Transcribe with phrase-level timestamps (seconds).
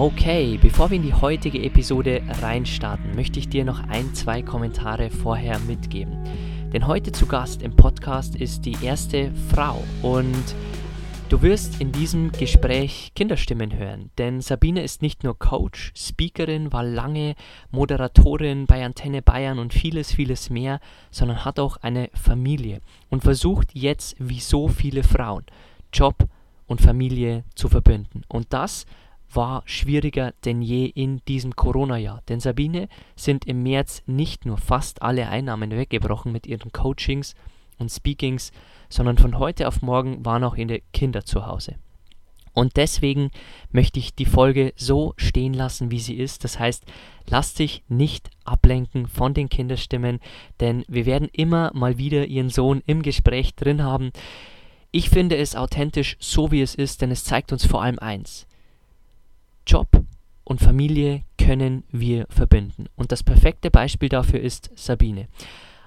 [0.00, 5.10] Okay, bevor wir in die heutige Episode reinstarten, möchte ich dir noch ein, zwei Kommentare
[5.10, 6.24] vorher mitgeben.
[6.72, 10.54] Denn heute zu Gast im Podcast ist die erste Frau und
[11.28, 14.10] du wirst in diesem Gespräch Kinderstimmen hören.
[14.16, 17.34] Denn Sabine ist nicht nur Coach, Speakerin, war lange
[17.70, 20.80] Moderatorin bei Antenne Bayern und vieles, vieles mehr,
[21.10, 25.44] sondern hat auch eine Familie und versucht jetzt, wie so viele Frauen,
[25.92, 26.26] Job
[26.66, 28.22] und Familie zu verbinden.
[28.28, 28.86] Und das
[29.32, 32.22] war schwieriger denn je in diesem Corona-Jahr.
[32.28, 37.34] Denn Sabine sind im März nicht nur fast alle Einnahmen weggebrochen mit ihren Coachings
[37.78, 38.52] und Speakings,
[38.88, 41.76] sondern von heute auf morgen waren auch ihre Kinder zu Hause.
[42.52, 43.30] Und deswegen
[43.70, 46.42] möchte ich die Folge so stehen lassen, wie sie ist.
[46.44, 46.84] Das heißt,
[47.28, 50.18] lass dich nicht ablenken von den Kinderstimmen,
[50.58, 54.10] denn wir werden immer mal wieder ihren Sohn im Gespräch drin haben.
[54.90, 58.46] Ich finde es authentisch, so wie es ist, denn es zeigt uns vor allem eins.
[59.66, 59.88] Job
[60.44, 62.86] und Familie können wir verbinden.
[62.96, 65.28] Und das perfekte Beispiel dafür ist Sabine.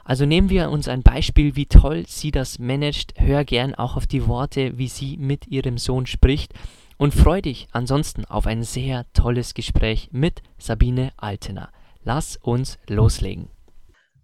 [0.05, 3.13] Also nehmen wir uns ein Beispiel, wie toll sie das managt.
[3.17, 6.53] Hör gern auch auf die Worte, wie sie mit ihrem Sohn spricht.
[6.97, 11.69] Und freu dich ansonsten auf ein sehr tolles Gespräch mit Sabine Altener.
[12.03, 13.47] Lass uns loslegen.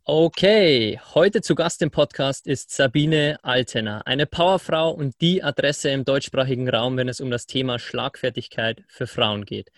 [0.05, 6.03] Okay, heute zu Gast im Podcast ist Sabine Altener, eine Powerfrau und die Adresse im
[6.03, 9.71] deutschsprachigen Raum, wenn es um das Thema Schlagfertigkeit für Frauen geht.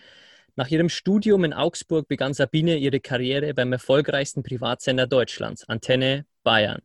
[0.56, 6.80] Nach ihrem Studium in Augsburg begann Sabine ihre Karriere beim erfolgreichsten Privatsender Deutschlands, Antenne Bayern.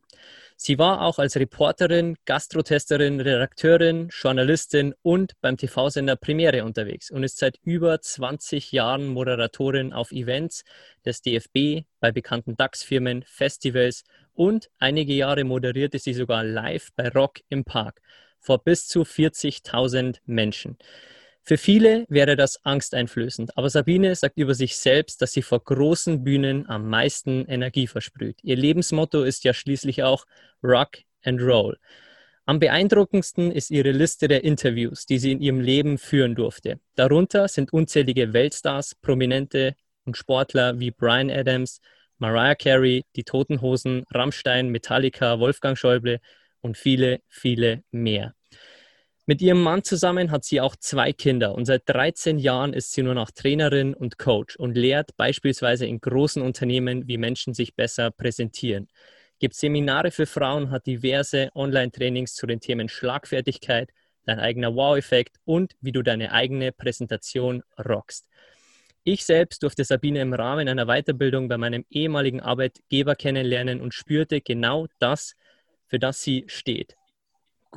[0.60, 7.38] Sie war auch als Reporterin, Gastrotesterin, Redakteurin, Journalistin und beim TV-Sender Premiere unterwegs und ist
[7.38, 10.64] seit über 20 Jahren Moderatorin auf Events
[11.04, 14.02] des DFB, bei bekannten DAX-Firmen, Festivals
[14.34, 18.02] und einige Jahre moderierte sie sogar live bei Rock im Park
[18.40, 20.76] vor bis zu 40.000 Menschen.
[21.48, 26.22] Für viele wäre das angsteinflößend, aber Sabine sagt über sich selbst, dass sie vor großen
[26.22, 28.36] Bühnen am meisten Energie versprüht.
[28.42, 30.26] Ihr Lebensmotto ist ja schließlich auch
[30.62, 31.78] Rock and Roll.
[32.44, 36.80] Am beeindruckendsten ist ihre Liste der Interviews, die sie in ihrem Leben führen durfte.
[36.96, 41.80] Darunter sind unzählige Weltstars, Prominente und Sportler wie Brian Adams,
[42.18, 46.20] Mariah Carey, die Toten Hosen, Rammstein, Metallica, Wolfgang Schäuble
[46.60, 48.34] und viele, viele mehr.
[49.30, 53.02] Mit ihrem Mann zusammen hat sie auch zwei Kinder und seit 13 Jahren ist sie
[53.02, 58.10] nur noch Trainerin und Coach und lehrt beispielsweise in großen Unternehmen, wie Menschen sich besser
[58.10, 58.88] präsentieren.
[59.38, 63.90] Gibt Seminare für Frauen, hat diverse Online-Trainings zu den Themen Schlagfertigkeit,
[64.24, 68.26] dein eigener Wow-Effekt und wie du deine eigene Präsentation rockst.
[69.04, 74.40] Ich selbst durfte Sabine im Rahmen einer Weiterbildung bei meinem ehemaligen Arbeitgeber kennenlernen und spürte
[74.40, 75.34] genau das,
[75.86, 76.97] für das sie steht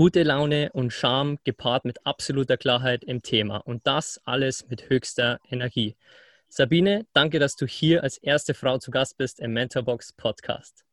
[0.02, 5.40] gute Laune und Charme gepaart mit absoluter Klarheit im Thema und das alles mit höchster
[5.48, 5.96] Energie.
[6.50, 10.86] Sabine, danke, dass du hier als erste Frau zu Gast bist im Mentorbox Podcast.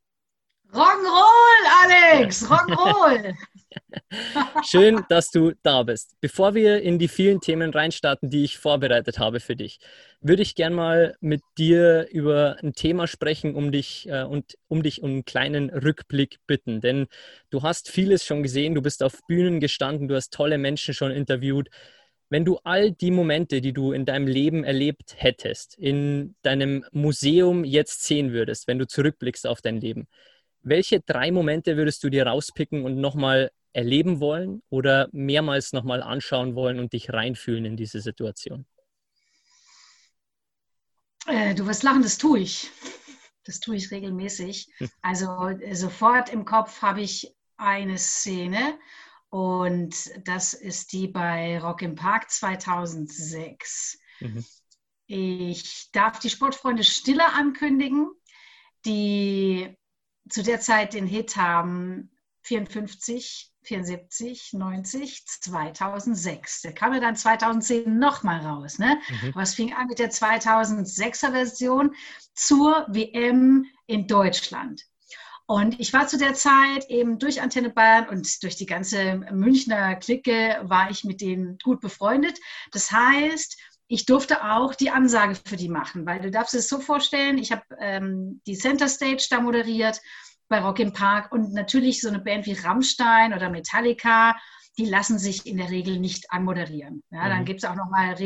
[0.73, 3.34] Rock'n'Roll, Alex, Rock'n'Roll.
[4.65, 6.15] Schön, dass du da bist.
[6.21, 9.79] Bevor wir in die vielen Themen reinstarten, die ich vorbereitet habe für dich,
[10.21, 14.83] würde ich gern mal mit dir über ein Thema sprechen, um dich äh, und um
[14.83, 16.81] dich um einen kleinen Rückblick bitten.
[16.81, 17.06] Denn
[17.50, 21.12] du hast vieles schon gesehen, du bist auf Bühnen gestanden, du hast tolle Menschen schon
[21.12, 21.69] interviewt.
[22.31, 27.65] Wenn du all die Momente, die du in deinem Leben erlebt hättest, in deinem Museum
[27.65, 30.09] jetzt sehen würdest, wenn du zurückblickst auf dein Leben,
[30.69, 36.55] welche drei Momente würdest du dir rauspicken und nochmal erleben wollen oder mehrmals nochmal anschauen
[36.55, 38.67] wollen und dich reinfühlen in diese Situation?
[41.26, 42.70] Äh, du wirst lachen, das tue ich.
[43.44, 44.69] Das tue ich regelmäßig.
[44.79, 44.91] Hm.
[45.03, 48.79] Also äh, sofort im Kopf habe ich eine Szene
[49.31, 49.94] und
[50.26, 53.99] das ist die bei Rock im Park 2006.
[54.20, 54.44] Mhm.
[55.06, 58.11] Ich darf die Sportfreunde Stille ankündigen,
[58.85, 59.75] die
[60.29, 62.11] zu der Zeit den Hit haben
[62.43, 66.63] 54, 74, 90, 2006.
[66.63, 68.79] Der kam ja dann 2010 nochmal raus.
[68.79, 68.99] Ne?
[69.09, 69.31] Mhm.
[69.35, 71.95] Aber es fing an mit der 2006er Version
[72.35, 74.85] zur WM in Deutschland.
[75.51, 79.97] Und ich war zu der Zeit eben durch Antenne Bayern und durch die ganze Münchner
[79.97, 82.39] Clique war ich mit denen gut befreundet.
[82.71, 86.79] Das heißt, ich durfte auch die Ansage für die machen, weil du darfst es so
[86.79, 90.00] vorstellen, ich habe ähm, die Center Stage da moderiert
[90.49, 94.37] bei Rock im Park und natürlich so eine Band wie Rammstein oder Metallica,
[94.79, 97.02] die lassen sich in der Regel nicht anmoderieren.
[97.11, 97.29] Ja, mhm.
[97.31, 98.17] Dann gibt es auch nochmal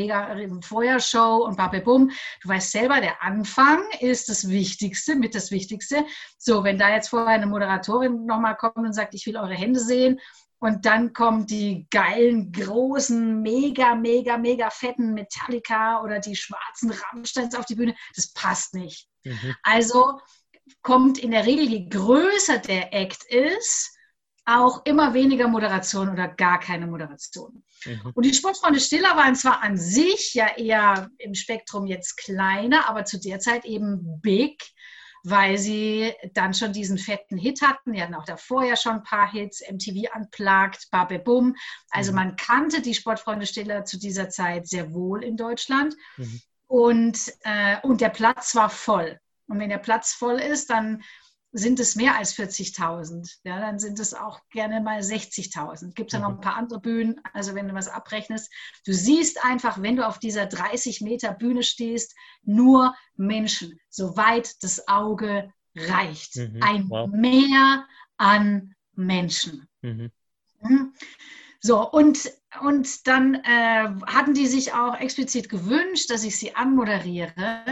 [0.61, 2.11] Feuershow und Babebum.
[2.41, 6.05] Du weißt selber, der Anfang ist das Wichtigste, mit das Wichtigste.
[6.37, 9.79] So, wenn da jetzt vorher eine Moderatorin nochmal kommt und sagt, ich will eure Hände
[9.79, 10.19] sehen
[10.63, 17.53] und dann kommen die geilen, großen, mega, mega, mega fetten Metallica oder die schwarzen Rammsteins
[17.55, 17.93] auf die Bühne.
[18.15, 19.09] Das passt nicht.
[19.25, 19.55] Mhm.
[19.61, 20.21] Also
[20.81, 23.93] kommt in der Regel, je größer der Act ist,
[24.45, 27.65] auch immer weniger Moderation oder gar keine Moderation.
[27.83, 28.11] Mhm.
[28.13, 33.03] Und die Sportfreunde Stiller waren zwar an sich ja eher im Spektrum jetzt kleiner, aber
[33.03, 34.63] zu der Zeit eben big
[35.23, 37.93] weil sie dann schon diesen fetten Hit hatten.
[37.93, 41.55] Die hatten auch davor ja schon ein paar Hits, MTV Unplugged, Babe Bum.
[41.89, 42.15] Also mhm.
[42.15, 45.95] man kannte die Sportfreunde Stiller zu dieser Zeit sehr wohl in Deutschland.
[46.17, 46.41] Mhm.
[46.67, 49.19] Und, äh, und der Platz war voll.
[49.47, 51.03] Und wenn der Platz voll ist, dann
[51.55, 53.37] sind es mehr als 40.000.
[53.43, 55.93] Ja, dann sind es auch gerne mal 60.000.
[55.93, 57.21] Gibt es ja noch ein paar andere Bühnen.
[57.31, 58.51] Also wenn du was abrechnest,
[58.85, 64.87] du siehst einfach, wenn du auf dieser 30 Meter Bühne stehst, nur Menschen, soweit das
[64.87, 66.37] Auge reicht.
[66.37, 66.63] Mhm.
[66.63, 67.09] Ein wow.
[67.09, 67.85] Meer
[68.17, 69.67] an Menschen.
[69.81, 70.11] Mhm.
[70.59, 70.93] mhm.
[71.65, 72.29] So, und,
[72.61, 77.63] und dann äh, hatten die sich auch explizit gewünscht, dass ich sie anmoderiere.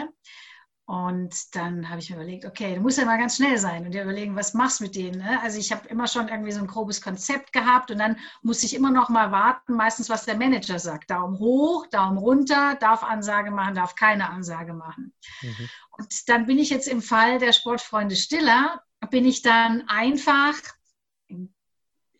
[0.91, 3.93] Und dann habe ich mir überlegt, okay, du musst ja mal ganz schnell sein und
[3.93, 5.19] dir überlegen, was machst du mit denen.
[5.19, 5.41] Ne?
[5.41, 8.75] Also ich habe immer schon irgendwie so ein grobes Konzept gehabt und dann musste ich
[8.75, 11.09] immer noch mal warten, meistens was der Manager sagt.
[11.09, 15.13] Daumen hoch, Daumen runter, darf Ansage machen, darf keine Ansage machen.
[15.41, 15.69] Mhm.
[15.91, 20.55] Und dann bin ich jetzt im Fall der Sportfreunde Stiller, bin ich dann einfach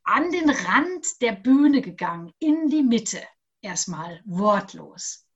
[0.06, 3.22] an den Rand der Bühne gegangen, in die Mitte,
[3.60, 5.28] erstmal wortlos.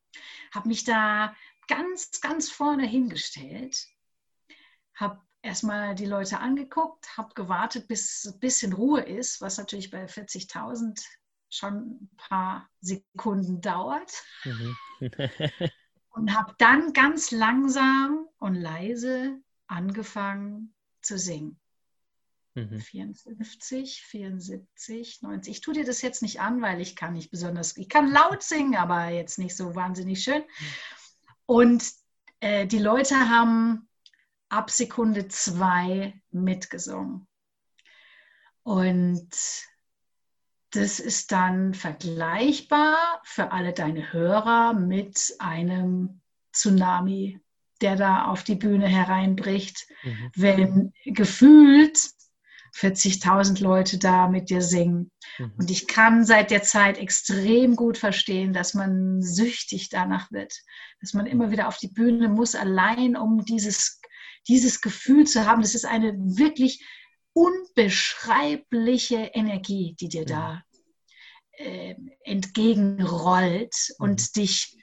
[0.53, 1.35] Habe mich da
[1.67, 3.87] ganz, ganz vorne hingestellt,
[4.95, 10.05] habe erstmal die Leute angeguckt, habe gewartet, bis ein bisschen Ruhe ist, was natürlich bei
[10.05, 11.03] 40.000
[11.49, 14.11] schon ein paar Sekunden dauert.
[14.43, 14.75] Mhm.
[16.09, 21.59] und habe dann ganz langsam und leise angefangen zu singen.
[22.55, 22.79] Mhm.
[22.79, 25.51] 54, 74, 90.
[25.51, 28.43] Ich tue dir das jetzt nicht an, weil ich kann nicht besonders, ich kann laut
[28.43, 30.41] singen, aber jetzt nicht so wahnsinnig schön.
[30.41, 30.65] Mhm.
[31.45, 31.83] Und
[32.39, 33.87] äh, die Leute haben
[34.49, 37.27] ab Sekunde zwei mitgesungen.
[38.63, 39.29] Und
[40.71, 46.21] das ist dann vergleichbar für alle deine Hörer mit einem
[46.51, 47.39] Tsunami,
[47.81, 50.31] der da auf die Bühne hereinbricht, mhm.
[50.35, 52.14] wenn gefühlt
[52.75, 55.09] 40.000 Leute da mit dir singen.
[55.37, 55.53] Mhm.
[55.57, 60.53] Und ich kann seit der Zeit extrem gut verstehen, dass man süchtig danach wird,
[60.99, 64.01] dass man immer wieder auf die Bühne muss, allein um dieses,
[64.47, 65.61] dieses Gefühl zu haben.
[65.61, 66.85] Das ist eine wirklich
[67.33, 70.61] unbeschreibliche Energie, die dir da
[71.53, 74.33] äh, entgegenrollt und mhm.
[74.35, 74.77] dich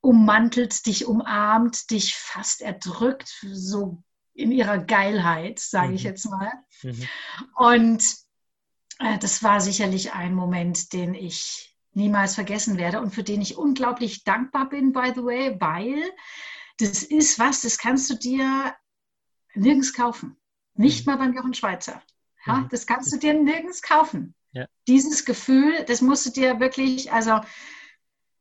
[0.00, 4.02] ummantelt, dich umarmt, dich fast erdrückt, so
[4.34, 5.94] in ihrer Geilheit, sage mhm.
[5.94, 6.52] ich jetzt mal.
[6.82, 7.08] Mhm.
[7.56, 8.16] Und
[8.98, 13.56] äh, das war sicherlich ein Moment, den ich niemals vergessen werde und für den ich
[13.56, 16.02] unglaublich dankbar bin, by the way, weil
[16.78, 18.74] das ist was, das kannst du dir
[19.54, 20.36] nirgends kaufen.
[20.74, 21.12] Nicht mhm.
[21.12, 22.02] mal beim Jochen Schweizer.
[22.46, 22.68] Ja, mhm.
[22.70, 24.34] das kannst du dir nirgends kaufen.
[24.52, 24.66] Ja.
[24.86, 27.40] Dieses Gefühl, das musst du dir wirklich, also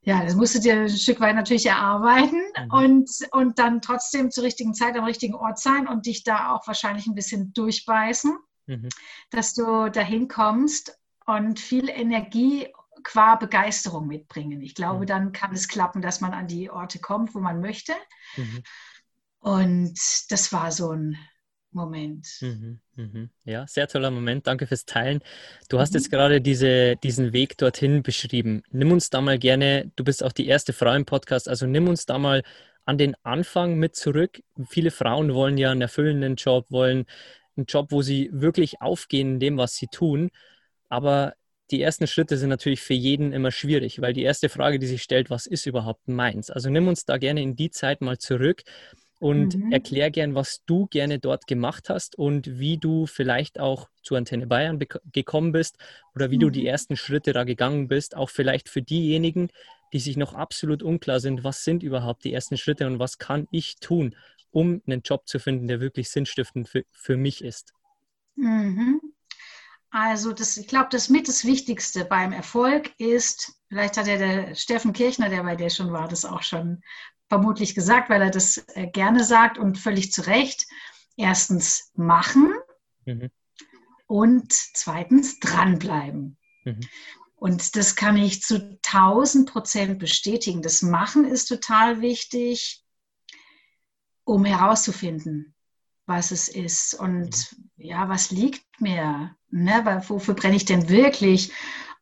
[0.04, 2.72] ja, das musst du dir ein Stück weit natürlich erarbeiten mhm.
[2.72, 6.68] und, und dann trotzdem zur richtigen Zeit am richtigen Ort sein und dich da auch
[6.68, 8.90] wahrscheinlich ein bisschen durchbeißen, mhm.
[9.32, 12.68] dass du dahin kommst und viel Energie
[13.04, 14.62] qua Begeisterung mitbringen.
[14.62, 15.08] Ich glaube, mhm.
[15.08, 17.94] dann kann es klappen, dass man an die Orte kommt, wo man möchte.
[18.36, 18.64] Mhm.
[19.40, 21.18] Und das war so ein
[21.74, 22.28] Moment.
[22.42, 23.30] Mhm, mhm.
[23.46, 24.48] Ja, sehr toller Moment.
[24.48, 25.22] Danke fürs Teilen.
[25.70, 26.00] Du hast mhm.
[26.00, 28.64] jetzt gerade diese, diesen Weg dorthin beschrieben.
[28.72, 31.88] Nimm uns da mal gerne, du bist auch die erste Frau im Podcast, also nimm
[31.88, 32.44] uns da mal
[32.86, 34.42] an den Anfang mit zurück.
[34.70, 37.06] Viele Frauen wollen ja einen erfüllenden Job, wollen
[37.56, 40.30] einen Job, wo sie wirklich aufgehen in dem, was sie tun.
[40.90, 41.34] Aber
[41.72, 45.02] die ersten Schritte sind natürlich für jeden immer schwierig, weil die erste Frage, die sich
[45.02, 46.50] stellt, was ist überhaupt meins?
[46.50, 48.64] Also nimm uns da gerne in die Zeit mal zurück
[49.24, 49.72] und mhm.
[49.72, 54.48] erklär gern, was du gerne dort gemacht hast und wie du vielleicht auch zu Antenne
[54.48, 54.78] Bayern
[55.14, 55.78] gekommen bist
[56.14, 56.42] oder wie mhm.
[56.42, 56.68] du die mhm.
[56.68, 59.48] ersten Schritte da gegangen bist, auch vielleicht für diejenigen,
[59.94, 63.48] die sich noch absolut unklar sind, was sind überhaupt die ersten Schritte und was kann
[63.50, 64.14] ich tun,
[64.52, 67.74] um einen Job zu finden, der wirklich sinnstiftend für, für mich ist.
[68.36, 69.00] Mhm.
[69.90, 74.54] Also das, ich glaube, das mit das Wichtigste beim Erfolg ist, vielleicht hat ja der
[74.56, 76.82] Steffen Kirchner, der bei dir schon war, das auch schon
[77.30, 80.66] vermutlich gesagt, weil er das äh, gerne sagt und völlig zu Recht.
[81.16, 82.54] Erstens machen
[83.06, 83.30] mhm.
[84.08, 86.38] und zweitens dranbleiben.
[86.66, 86.80] Mhm.
[87.36, 90.62] Und das kann ich zu 1000 Prozent bestätigen.
[90.62, 92.84] Das Machen ist total wichtig,
[94.24, 95.54] um herauszufinden,
[96.06, 100.04] was es ist und ja, was liegt mir, ne?
[100.08, 101.52] wofür brenne ich denn wirklich?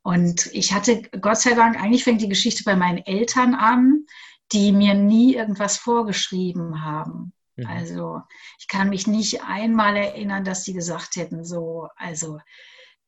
[0.03, 4.05] Und ich hatte, Gott sei Dank, eigentlich fängt die Geschichte bei meinen Eltern an,
[4.51, 7.34] die mir nie irgendwas vorgeschrieben haben.
[7.55, 7.67] Mhm.
[7.67, 8.22] Also
[8.60, 12.39] ich kann mich nicht einmal erinnern, dass die gesagt hätten, so, also,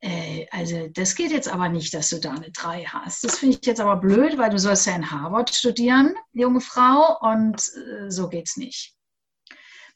[0.01, 3.23] äh, also das geht jetzt aber nicht, dass du da eine 3 hast.
[3.23, 7.17] Das finde ich jetzt aber blöd, weil du sollst ja in Harvard studieren, junge Frau,
[7.21, 8.95] und äh, so geht's nicht.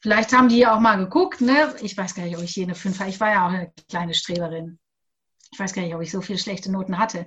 [0.00, 1.74] Vielleicht haben die ja auch mal geguckt, ne?
[1.82, 3.10] Ich weiß gar nicht, ob ich eine 5 habe.
[3.10, 4.78] Ich war ja auch eine kleine Streberin.
[5.50, 7.26] Ich weiß gar nicht, ob ich so viele schlechte Noten hatte.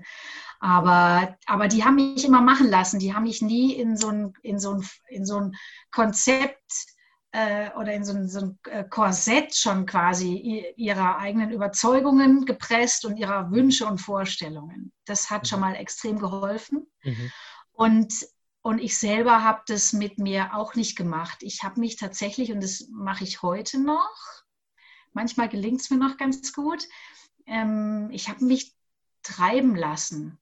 [0.64, 3.00] Aber, aber die haben mich immer machen lassen.
[3.00, 5.56] Die haben mich nie in so ein, in so ein, in so ein
[5.92, 6.62] Konzept
[7.32, 13.06] äh, oder in so ein, so ein äh, Korsett schon quasi ihrer eigenen Überzeugungen gepresst
[13.06, 14.94] und ihrer Wünsche und Vorstellungen.
[15.06, 15.66] Das hat schon mhm.
[15.66, 16.86] mal extrem geholfen.
[17.04, 17.32] Mhm.
[17.72, 18.14] Und
[18.64, 21.40] und ich selber habe das mit mir auch nicht gemacht.
[21.42, 24.16] Ich habe mich tatsächlich, und das mache ich heute noch,
[25.14, 26.88] manchmal gelingt es mir noch ganz gut,
[27.48, 28.76] ähm, ich habe mich
[29.24, 30.38] treiben lassen.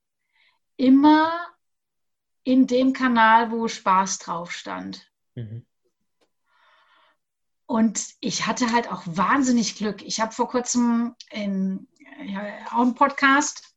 [0.79, 1.31] Immer
[2.43, 5.12] in dem Kanal, wo Spaß drauf stand.
[5.36, 5.65] Mhm.
[7.65, 10.01] Und ich hatte halt auch wahnsinnig Glück.
[10.01, 11.88] Ich habe vor kurzem in,
[12.24, 13.69] ja, auch einen Podcast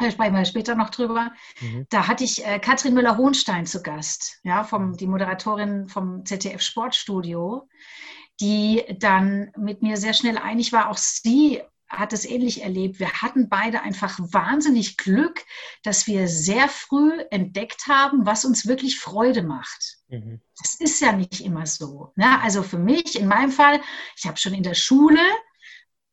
[0.00, 1.30] da sprechen wir später noch drüber.
[1.60, 1.86] Mhm.
[1.90, 7.68] Da hatte ich äh, Katrin Müller-Hohenstein zu Gast, ja, vom, die Moderatorin vom ZDF Sportstudio,
[8.40, 10.88] die dann mit mir sehr schnell einig war.
[10.88, 13.00] Auch sie hat es ähnlich erlebt.
[13.00, 15.44] Wir hatten beide einfach wahnsinnig Glück,
[15.82, 19.98] dass wir sehr früh entdeckt haben, was uns wirklich Freude macht.
[20.08, 20.40] Mhm.
[20.58, 22.12] Das ist ja nicht immer so.
[22.14, 22.40] Ne?
[22.42, 23.80] Also für mich, in meinem Fall,
[24.16, 25.20] ich habe schon in der Schule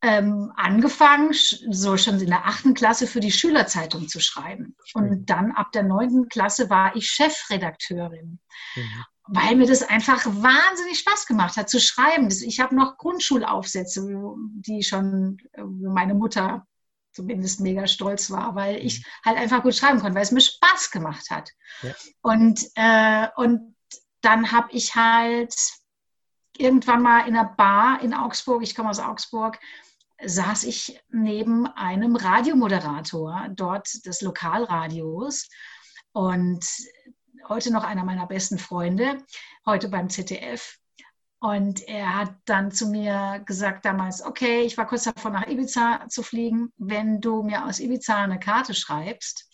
[0.02, 4.76] ähm, angefangen, so schon in der achten Klasse für die Schülerzeitung zu schreiben.
[4.94, 8.40] Und dann ab der neunten Klasse war ich Chefredakteurin.
[8.76, 9.06] Mhm.
[9.30, 12.30] Weil mir das einfach wahnsinnig Spaß gemacht hat zu schreiben.
[12.30, 14.08] Ich habe noch Grundschulaufsätze,
[14.38, 16.66] die schon wo meine Mutter
[17.12, 19.04] zumindest mega stolz war, weil ich mhm.
[19.26, 21.50] halt einfach gut schreiben konnte, weil es mir Spaß gemacht hat.
[21.82, 21.92] Ja.
[22.22, 23.76] Und, äh, und
[24.22, 25.56] dann habe ich halt
[26.58, 29.60] irgendwann mal in einer Bar in Augsburg, ich komme aus Augsburg,
[30.24, 35.48] saß ich neben einem Radiomoderator dort des Lokalradios
[36.12, 36.66] und
[37.48, 39.24] heute noch einer meiner besten Freunde,
[39.66, 40.78] heute beim ZDF.
[41.40, 46.08] Und er hat dann zu mir gesagt damals, okay, ich war kurz davor, nach Ibiza
[46.10, 46.74] zu fliegen.
[46.78, 49.48] Wenn du mir aus Ibiza eine Karte schreibst,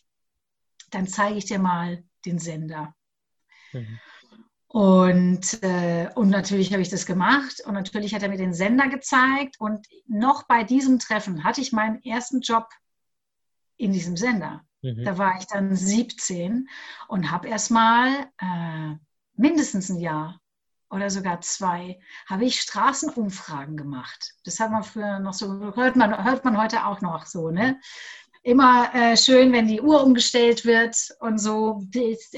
[0.92, 2.96] dann zeige ich dir mal den Sender.
[3.74, 4.00] Mhm.
[4.68, 8.88] Und, äh, und natürlich habe ich das gemacht und natürlich hat er mir den Sender
[8.88, 12.68] gezeigt und noch bei diesem Treffen hatte ich meinen ersten Job
[13.78, 14.66] in diesem Sender.
[14.84, 15.04] Mhm.
[15.04, 16.70] Da war ich dann 17
[17.08, 18.96] und habe erstmal äh,
[19.36, 20.40] mindestens ein Jahr
[20.90, 24.34] oder sogar zwei, habe ich Straßenumfragen gemacht.
[24.44, 27.80] Das hat man früher noch so, hört man, hört man heute auch noch so, ne?
[28.44, 31.82] immer äh, schön, wenn die Uhr umgestellt wird und so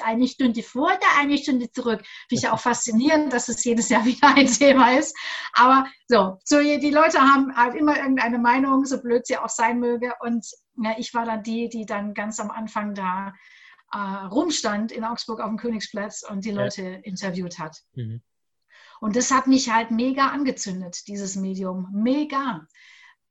[0.03, 2.03] eine Stunde vor der eine Stunde zurück.
[2.29, 5.17] Finde ich auch faszinierend, dass es jedes Jahr wieder ein Thema ist.
[5.53, 9.79] Aber so, so die Leute haben halt immer irgendeine Meinung, so blöd sie auch sein
[9.79, 10.13] möge.
[10.19, 10.45] Und
[10.77, 13.33] ja, ich war dann die, die dann ganz am Anfang da
[13.91, 16.97] äh, rumstand in Augsburg auf dem Königsplatz und die Leute ja.
[16.97, 17.81] interviewt hat.
[17.93, 18.21] Mhm.
[18.99, 21.89] Und das hat mich halt mega angezündet, dieses Medium.
[21.93, 22.67] Mega.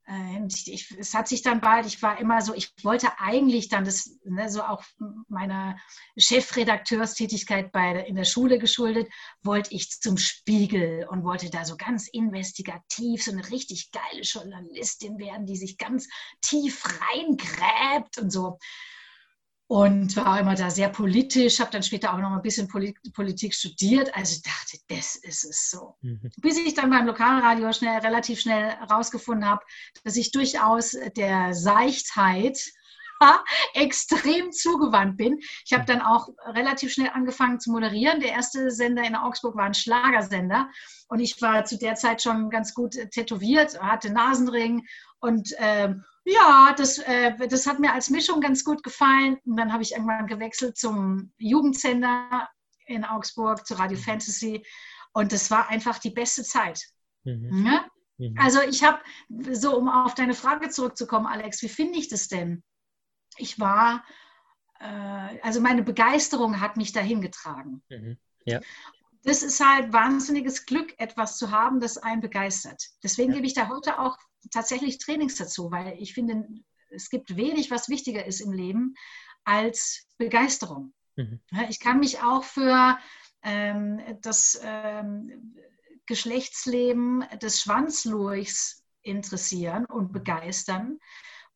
[0.07, 3.69] Äh, ich, ich, es hat sich dann bald, ich war immer so, ich wollte eigentlich
[3.69, 4.83] dann das, ne, so auch
[5.29, 5.77] meiner
[6.17, 9.09] Chefredakteurstätigkeit bei, in der Schule geschuldet,
[9.43, 15.19] wollte ich zum Spiegel und wollte da so ganz investigativ so eine richtig geile Journalistin
[15.19, 16.09] werden, die sich ganz
[16.41, 18.59] tief reingräbt und so
[19.67, 24.15] und war immer da sehr politisch, habe dann später auch noch ein bisschen Politik studiert.
[24.15, 25.97] Also ich dachte, das ist es so.
[26.03, 26.31] Mhm.
[26.37, 29.65] Bis ich dann beim Lokalradio schnell, relativ schnell herausgefunden habe,
[30.05, 32.59] dass ich durchaus der Seichtheit
[33.75, 35.39] extrem zugewandt bin.
[35.65, 38.21] Ich habe dann auch relativ schnell angefangen zu moderieren.
[38.21, 40.69] Der erste Sender in Augsburg war ein Schlagersender
[41.09, 44.87] und ich war zu der Zeit schon ganz gut tätowiert, hatte Nasenring
[45.21, 49.39] und ähm, ja, das, äh, das hat mir als Mischung ganz gut gefallen.
[49.45, 52.49] Und dann habe ich irgendwann gewechselt zum Jugendsender
[52.87, 54.03] in Augsburg, zu Radio mhm.
[54.03, 54.65] Fantasy.
[55.13, 56.83] Und das war einfach die beste Zeit.
[57.25, 57.67] Mhm.
[57.67, 57.87] Ja?
[58.19, 58.35] Mhm.
[58.39, 59.01] Also ich habe,
[59.53, 62.63] so um auf deine Frage zurückzukommen, Alex, wie finde ich das denn?
[63.37, 64.05] Ich war,
[64.81, 67.83] äh, also meine Begeisterung hat mich dahin getragen.
[67.91, 68.17] Mhm.
[68.47, 68.61] Ja.
[69.25, 72.83] Das ist halt wahnsinniges Glück, etwas zu haben, das einen begeistert.
[73.03, 73.37] Deswegen ja.
[73.37, 74.19] gebe ich da heute auch
[74.51, 76.47] tatsächlich Trainings dazu, weil ich finde,
[76.91, 78.95] es gibt wenig, was wichtiger ist im Leben
[79.45, 80.93] als Begeisterung.
[81.17, 81.41] Mhm.
[81.69, 82.99] Ich kann mich auch für
[83.43, 85.55] ähm, das ähm,
[86.07, 90.99] Geschlechtsleben des Schwanzlurchs interessieren und begeistern,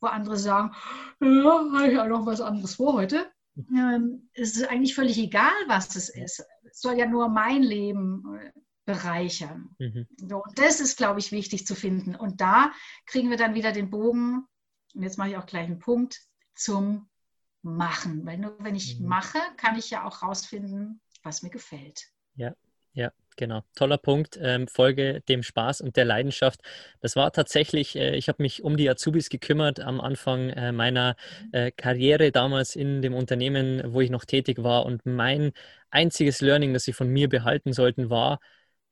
[0.00, 0.74] wo andere sagen,
[1.20, 3.30] ja, habe ich ja noch was anderes vor heute.
[3.56, 6.44] Ähm, es ist eigentlich völlig egal, was es ist.
[6.64, 8.52] Es soll ja nur mein Leben äh,
[8.88, 9.76] bereichern.
[9.78, 10.06] Mhm.
[10.16, 12.14] So, und das ist, glaube ich, wichtig zu finden.
[12.14, 12.72] Und da
[13.04, 14.46] kriegen wir dann wieder den Bogen,
[14.94, 16.22] und jetzt mache ich auch gleich einen Punkt,
[16.54, 17.10] zum
[17.60, 18.24] Machen.
[18.24, 19.08] Weil nur wenn ich mhm.
[19.08, 22.06] mache, kann ich ja auch rausfinden, was mir gefällt.
[22.34, 22.54] Ja,
[22.94, 23.62] ja, genau.
[23.74, 24.38] Toller Punkt.
[24.40, 26.62] Ähm, Folge dem Spaß und der Leidenschaft.
[27.02, 31.14] Das war tatsächlich, äh, ich habe mich um die Azubis gekümmert am Anfang äh, meiner
[31.52, 34.86] äh, Karriere damals in dem Unternehmen, wo ich noch tätig war.
[34.86, 35.52] Und mein
[35.90, 38.40] einziges Learning, das sie von mir behalten sollten, war,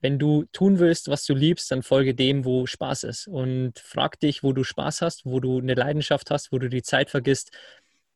[0.07, 3.27] wenn du tun willst, was du liebst, dann folge dem, wo Spaß ist.
[3.27, 6.83] Und frag dich, wo du Spaß hast, wo du eine Leidenschaft hast, wo du die
[6.83, 7.51] Zeit vergisst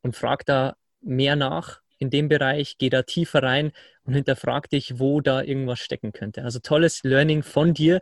[0.01, 3.73] und frag da mehr nach in dem Bereich, geh da tiefer rein
[4.05, 6.45] und hinterfrag dich, wo da irgendwas stecken könnte.
[6.45, 7.99] Also tolles Learning von dir.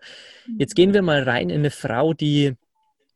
[0.59, 2.53] Jetzt gehen wir mal rein in eine Frau, die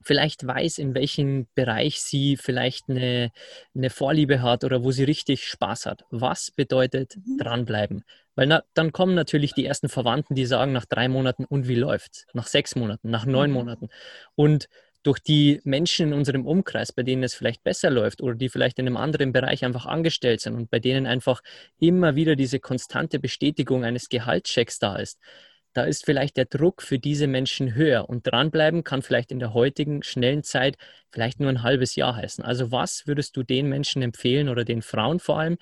[0.01, 3.31] vielleicht weiß, in welchem Bereich sie vielleicht eine,
[3.75, 6.03] eine Vorliebe hat oder wo sie richtig Spaß hat.
[6.09, 7.37] Was bedeutet mhm.
[7.37, 8.03] dranbleiben?
[8.35, 11.75] Weil na, dann kommen natürlich die ersten Verwandten, die sagen nach drei Monaten, und wie
[11.75, 12.25] läuft's?
[12.33, 13.55] Nach sechs Monaten, nach neun mhm.
[13.55, 13.89] Monaten.
[14.35, 14.67] Und
[15.03, 18.79] durch die Menschen in unserem Umkreis, bei denen es vielleicht besser läuft oder die vielleicht
[18.79, 21.41] in einem anderen Bereich einfach angestellt sind und bei denen einfach
[21.79, 25.19] immer wieder diese konstante Bestätigung eines Gehaltschecks da ist,
[25.73, 29.53] da ist vielleicht der Druck für diese Menschen höher und dranbleiben kann vielleicht in der
[29.53, 30.77] heutigen schnellen Zeit
[31.11, 32.43] vielleicht nur ein halbes Jahr heißen.
[32.43, 35.57] Also was würdest du den Menschen empfehlen oder den Frauen vor allem,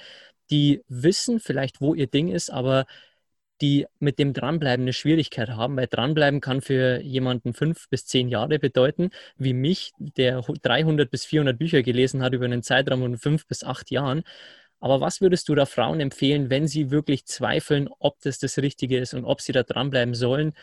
[0.52, 2.86] die wissen vielleicht, wo ihr Ding ist, aber
[3.62, 8.28] die mit dem Dranbleiben eine Schwierigkeit haben, weil Dranbleiben kann für jemanden fünf bis zehn
[8.28, 13.18] Jahre bedeuten, wie mich, der 300 bis 400 Bücher gelesen hat über einen Zeitraum von
[13.18, 14.24] fünf bis acht Jahren.
[14.80, 19.00] Aber was würdest du da Frauen empfehlen, wenn sie wirklich zweifeln, ob das das Richtige
[19.00, 20.54] ist und ob sie da dranbleiben sollen?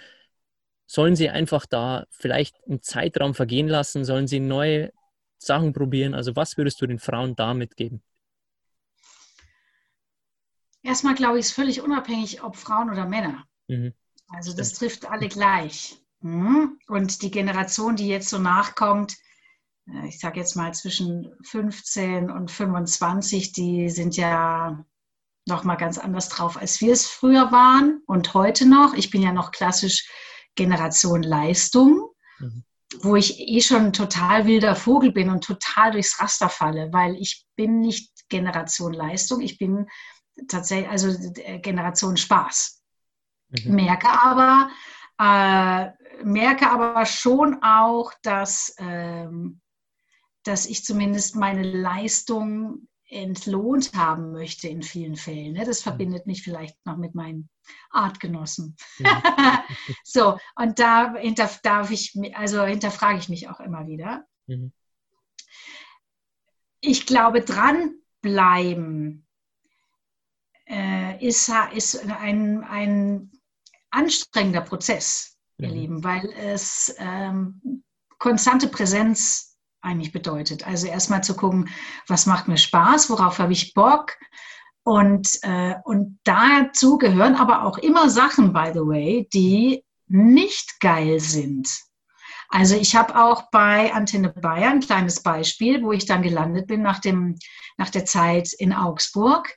[0.87, 4.05] Sollen sie einfach da vielleicht einen Zeitraum vergehen lassen?
[4.05, 4.92] Sollen sie neue
[5.38, 6.14] Sachen probieren?
[6.14, 8.03] Also was würdest du den Frauen da mitgeben?
[10.88, 13.44] Erstmal glaube ich, ist völlig unabhängig, ob Frauen oder Männer.
[13.68, 13.92] Mhm.
[14.29, 16.03] Also das trifft alle gleich.
[16.20, 16.79] Mhm.
[16.87, 19.18] Und die Generation, die jetzt so nachkommt,
[19.87, 24.83] äh, ich sage jetzt mal zwischen 15 und 25, die sind ja
[25.46, 28.94] noch mal ganz anders drauf, als wir es früher waren und heute noch.
[28.94, 30.09] Ich bin ja noch klassisch
[30.55, 32.64] Generation Leistung, mhm.
[33.03, 37.44] wo ich eh schon total wilder Vogel bin und total durchs Raster falle, weil ich
[37.57, 39.87] bin nicht Generation Leistung, ich bin
[40.46, 41.14] tatsächlich, also
[41.61, 42.83] Generation Spaß.
[43.48, 43.74] Mhm.
[43.74, 44.70] Merke aber,
[45.18, 45.90] äh,
[46.24, 49.61] merke aber schon auch, dass, ähm,
[50.44, 55.55] dass ich zumindest meine Leistung entlohnt haben möchte in vielen Fällen.
[55.55, 55.64] Ne?
[55.64, 55.90] Das mhm.
[55.90, 57.48] verbindet mich vielleicht noch mit meinen
[57.90, 58.77] Artgenossen.
[58.98, 59.07] Mhm.
[60.05, 64.27] so, und da hinter, darf ich, also hinterfrage ich mich auch immer wieder.
[64.46, 64.72] Mhm.
[66.81, 69.27] Ich glaube, dranbleiben äh,
[71.20, 73.31] ist, ist ein, ein
[73.90, 75.74] anstrengender Prozess, ihr mhm.
[75.74, 77.83] Lieben, weil es ähm,
[78.18, 80.66] konstante Präsenz eigentlich bedeutet.
[80.66, 81.68] Also erstmal zu gucken,
[82.07, 84.16] was macht mir Spaß, worauf habe ich Bock.
[84.83, 91.20] Und, äh, und dazu gehören aber auch immer Sachen, by the way, die nicht geil
[91.20, 91.68] sind.
[92.48, 96.81] Also ich habe auch bei Antenne Bayern ein kleines Beispiel, wo ich dann gelandet bin
[96.81, 97.38] nach, dem,
[97.76, 99.54] nach der Zeit in Augsburg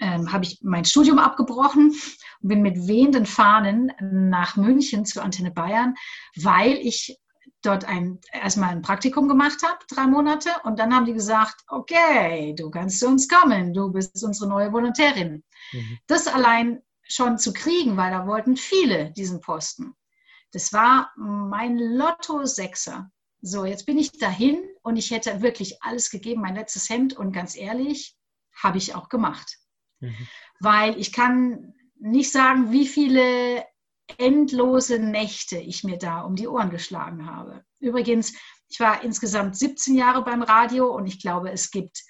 [0.00, 1.94] ähm, habe ich mein Studium abgebrochen
[2.42, 5.94] und bin mit wehenden Fahnen nach München zu Antenne Bayern,
[6.36, 7.18] weil ich
[7.62, 10.50] dort ein, erstmal ein Praktikum gemacht habe, drei Monate.
[10.64, 14.72] Und dann haben die gesagt, okay, du kannst zu uns kommen, du bist unsere neue
[14.72, 15.44] Volontärin.
[15.72, 15.98] Mhm.
[16.06, 19.94] Das allein schon zu kriegen, weil da wollten viele diesen Posten.
[20.52, 23.10] Das war mein Lotto-Sechser.
[23.42, 27.16] So, jetzt bin ich dahin und ich hätte wirklich alles gegeben, mein letztes Hemd.
[27.16, 28.16] Und ganz ehrlich,
[28.54, 29.59] habe ich auch gemacht.
[30.00, 30.28] Mhm.
[30.60, 33.64] Weil ich kann nicht sagen, wie viele
[34.18, 37.64] endlose Nächte ich mir da um die Ohren geschlagen habe.
[37.78, 38.34] Übrigens,
[38.68, 42.02] ich war insgesamt 17 Jahre beim Radio und ich glaube, es gibt,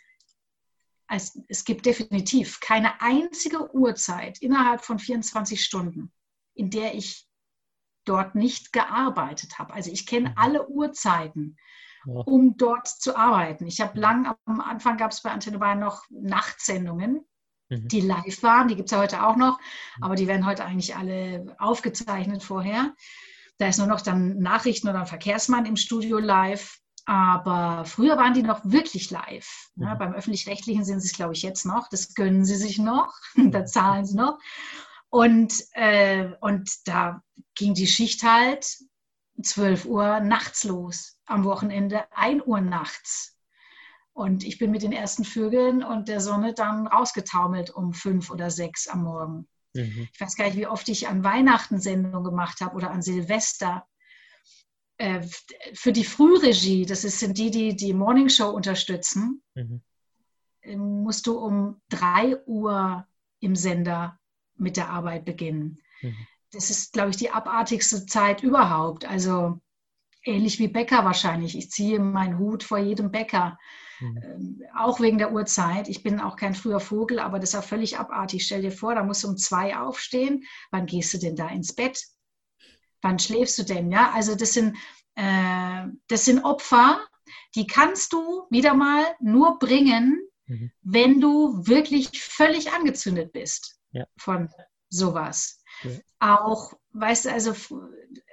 [1.09, 6.13] es, es gibt definitiv keine einzige Uhrzeit innerhalb von 24 Stunden,
[6.55, 7.27] in der ich
[8.05, 9.75] dort nicht gearbeitet habe.
[9.75, 10.35] Also ich kenne mhm.
[10.37, 11.57] alle Uhrzeiten,
[12.07, 13.67] um dort zu arbeiten.
[13.67, 17.27] Ich habe lang, am Anfang gab es bei Antenne Bayern noch Nachtsendungen,
[17.71, 17.89] mhm.
[17.89, 18.69] die live waren.
[18.69, 20.05] Die gibt es ja heute auch noch, mhm.
[20.05, 22.95] aber die werden heute eigentlich alle aufgezeichnet vorher.
[23.59, 26.79] Da ist nur noch dann Nachrichten oder ein Verkehrsmann im Studio live.
[27.07, 29.71] Aber früher waren die noch wirklich live.
[29.75, 29.85] Mhm.
[29.85, 31.89] Ja, beim öffentlich-rechtlichen sind sie es, glaube ich, jetzt noch.
[31.89, 33.15] Das gönnen sie sich noch.
[33.37, 34.39] da zahlen sie noch.
[35.09, 37.23] Und, äh, und da
[37.55, 38.67] ging die Schicht halt
[39.43, 43.37] 12 Uhr nachts los, am Wochenende 1 Uhr nachts.
[44.21, 48.51] Und ich bin mit den ersten Vögeln und der Sonne dann rausgetaumelt um fünf oder
[48.51, 49.49] sechs am Morgen.
[49.73, 50.09] Mhm.
[50.13, 53.87] Ich weiß gar nicht, wie oft ich an Weihnachten Sendungen gemacht habe oder an Silvester.
[54.99, 55.23] Äh,
[55.73, 59.81] für die Frühregie, das sind die, die die Morningshow unterstützen, mhm.
[60.63, 63.07] Ähm, musst du um 3 Uhr
[63.41, 64.19] im Sender
[64.57, 65.81] mit der Arbeit beginnen.
[66.03, 66.27] Mhm.
[66.53, 69.07] Das ist, glaube ich, die abartigste Zeit überhaupt.
[69.07, 69.63] Also
[70.25, 71.57] ähnlich wie Bäcker wahrscheinlich.
[71.57, 73.59] Ich ziehe meinen Hut vor jedem Bäcker.
[74.01, 74.21] Mhm.
[74.23, 75.89] Ähm, auch wegen der Uhrzeit.
[75.89, 78.45] Ich bin auch kein früher Vogel, aber das ist auch völlig abartig.
[78.45, 80.45] Stell dir vor, da musst du um zwei aufstehen.
[80.71, 82.05] Wann gehst du denn da ins Bett?
[83.03, 83.91] Wann schläfst du denn?
[83.91, 84.77] Ja, also das sind,
[85.15, 87.01] äh, das sind Opfer,
[87.55, 90.71] die kannst du wieder mal nur bringen, mhm.
[90.83, 94.05] wenn du wirklich völlig angezündet bist ja.
[94.17, 94.51] von
[94.89, 95.63] sowas.
[95.83, 95.91] Ja.
[96.43, 97.55] Auch, weißt du, also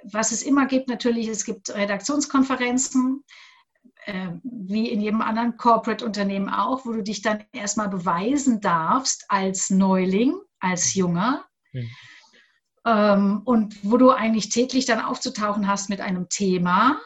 [0.04, 3.24] was es immer gibt, natürlich, es gibt Redaktionskonferenzen,
[4.42, 10.38] wie in jedem anderen Corporate-Unternehmen auch, wo du dich dann erstmal beweisen darfst als Neuling,
[10.60, 11.44] als Junger.
[11.72, 11.90] Mhm.
[12.86, 17.00] Ähm, und wo du eigentlich täglich dann aufzutauchen hast mit einem Thema,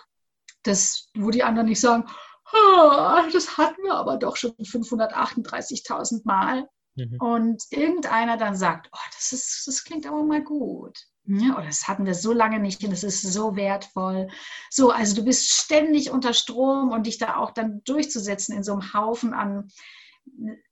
[0.63, 2.05] das, wo die anderen nicht sagen,
[2.53, 6.69] oh, das hatten wir aber doch schon 538.000 Mal.
[6.95, 7.17] Mhm.
[7.21, 10.99] Und irgendeiner dann sagt, oh, das, ist, das klingt aber mal gut.
[11.25, 14.29] Ja, oder das hatten wir so lange nicht und es ist so wertvoll.
[14.71, 18.73] So, also du bist ständig unter Strom und dich da auch dann durchzusetzen in so
[18.73, 19.69] einem Haufen an,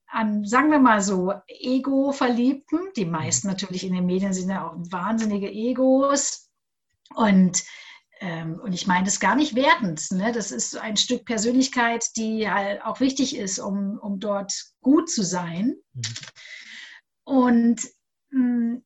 [0.08, 2.80] an sagen wir mal so, Ego-Verliebten.
[2.96, 3.52] Die meisten mhm.
[3.52, 6.50] natürlich in den Medien sind ja auch wahnsinnige Egos.
[7.14, 7.62] Und,
[8.18, 10.10] ähm, und ich meine das gar nicht wertend.
[10.10, 10.32] Ne?
[10.32, 15.22] Das ist ein Stück Persönlichkeit, die halt auch wichtig ist, um, um dort gut zu
[15.22, 15.76] sein.
[15.94, 16.02] Mhm.
[17.22, 17.82] Und
[18.30, 18.84] mh, hm,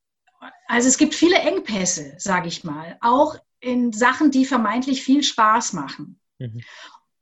[0.67, 5.73] also es gibt viele Engpässe, sage ich mal, auch in Sachen, die vermeintlich viel Spaß
[5.73, 6.19] machen.
[6.39, 6.61] Mhm.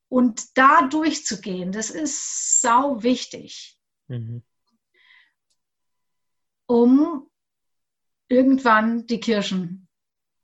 [0.09, 4.43] Und da durchzugehen, das ist sau wichtig, mhm.
[6.65, 7.29] um
[8.27, 9.88] irgendwann die Kirschen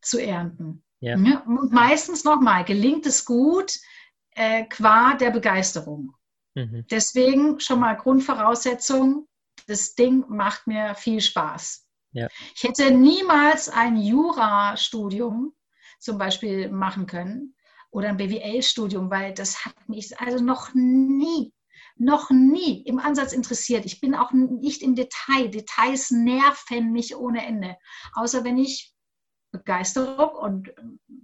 [0.01, 0.83] zu ernten.
[1.01, 1.15] Ja.
[1.15, 3.79] Und meistens nochmal gelingt es gut
[4.31, 6.13] äh, qua der Begeisterung.
[6.55, 6.85] Mhm.
[6.89, 9.27] Deswegen schon mal Grundvoraussetzung,
[9.67, 11.88] das Ding macht mir viel Spaß.
[12.11, 12.27] Ja.
[12.55, 15.53] Ich hätte niemals ein Jurastudium
[15.99, 17.55] zum Beispiel machen können
[17.91, 21.53] oder ein BWL-Studium, weil das hat mich also noch nie,
[21.97, 23.85] noch nie im Ansatz interessiert.
[23.85, 25.49] Ich bin auch nicht im Detail.
[25.49, 27.77] Details nerven mich ohne Ende.
[28.13, 28.93] Außer wenn ich
[29.51, 30.73] Begeisterung und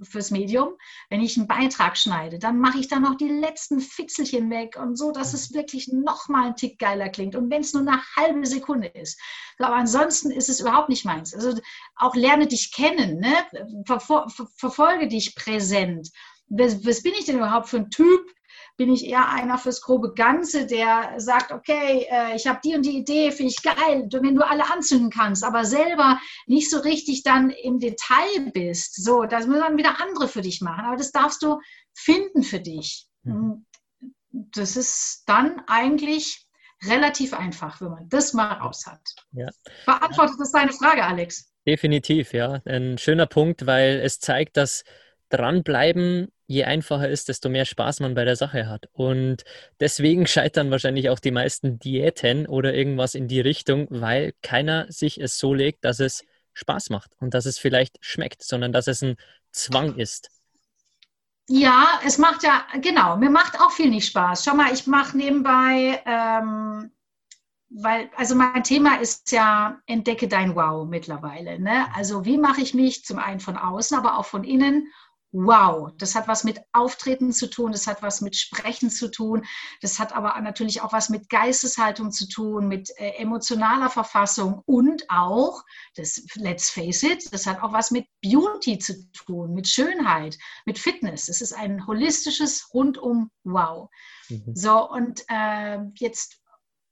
[0.04, 0.74] fürs Medium,
[1.10, 4.98] wenn ich einen Beitrag schneide, dann mache ich da noch die letzten Fitzelchen weg und
[4.98, 7.36] so, dass es wirklich noch mal einen Tick geiler klingt.
[7.36, 9.20] Und wenn es nur eine halbe Sekunde ist.
[9.60, 11.34] Aber ansonsten ist es überhaupt nicht meins.
[11.34, 11.58] Also
[11.96, 13.34] auch lerne dich kennen, ne?
[13.86, 14.26] Verfol
[14.58, 16.10] verfolge dich präsent.
[16.50, 18.32] Was bin ich denn überhaupt für ein Typ?
[18.78, 22.86] Bin ich eher einer fürs grobe Ganze, der sagt, okay, äh, ich habe die und
[22.86, 27.24] die Idee, finde ich geil, wenn du alle anzünden kannst, aber selber nicht so richtig
[27.24, 29.02] dann im Detail bist.
[29.04, 30.86] So, das müssen dann wieder andere für dich machen.
[30.86, 31.60] Aber das darfst du
[31.94, 33.08] finden für dich.
[33.24, 33.66] Mhm.
[34.32, 36.46] Das ist dann eigentlich
[36.84, 39.02] relativ einfach, wenn man das mal raus hat.
[39.32, 39.50] Ja.
[39.86, 41.52] Beantwortet das deine Frage, Alex?
[41.66, 42.62] Definitiv, ja.
[42.66, 44.84] Ein schöner Punkt, weil es zeigt, dass
[45.38, 48.88] dranbleiben je einfacher ist, desto mehr Spaß man bei der Sache hat.
[48.94, 49.44] Und
[49.80, 55.20] deswegen scheitern wahrscheinlich auch die meisten Diäten oder irgendwas in die Richtung, weil keiner sich
[55.20, 59.02] es so legt, dass es Spaß macht und dass es vielleicht schmeckt, sondern dass es
[59.02, 59.16] ein
[59.52, 60.30] Zwang ist.
[61.48, 64.44] Ja, es macht ja, genau, mir macht auch viel nicht Spaß.
[64.44, 66.92] Schau mal, ich mache nebenbei, ähm,
[67.70, 71.60] weil, also mein Thema ist ja, entdecke dein Wow mittlerweile.
[71.60, 71.86] Ne?
[71.94, 74.88] Also wie mache ich mich zum einen von außen, aber auch von innen
[75.36, 79.46] wow, das hat was mit Auftreten zu tun, das hat was mit Sprechen zu tun,
[79.82, 85.04] das hat aber natürlich auch was mit Geisteshaltung zu tun, mit äh, emotionaler Verfassung und
[85.10, 85.64] auch,
[85.96, 90.80] das, let's face it, das hat auch was mit Beauty zu tun, mit Schönheit, mit
[90.80, 91.28] Fitness.
[91.28, 93.90] Es ist ein holistisches rundum Wow.
[94.30, 94.56] Mhm.
[94.56, 96.42] So, und äh, jetzt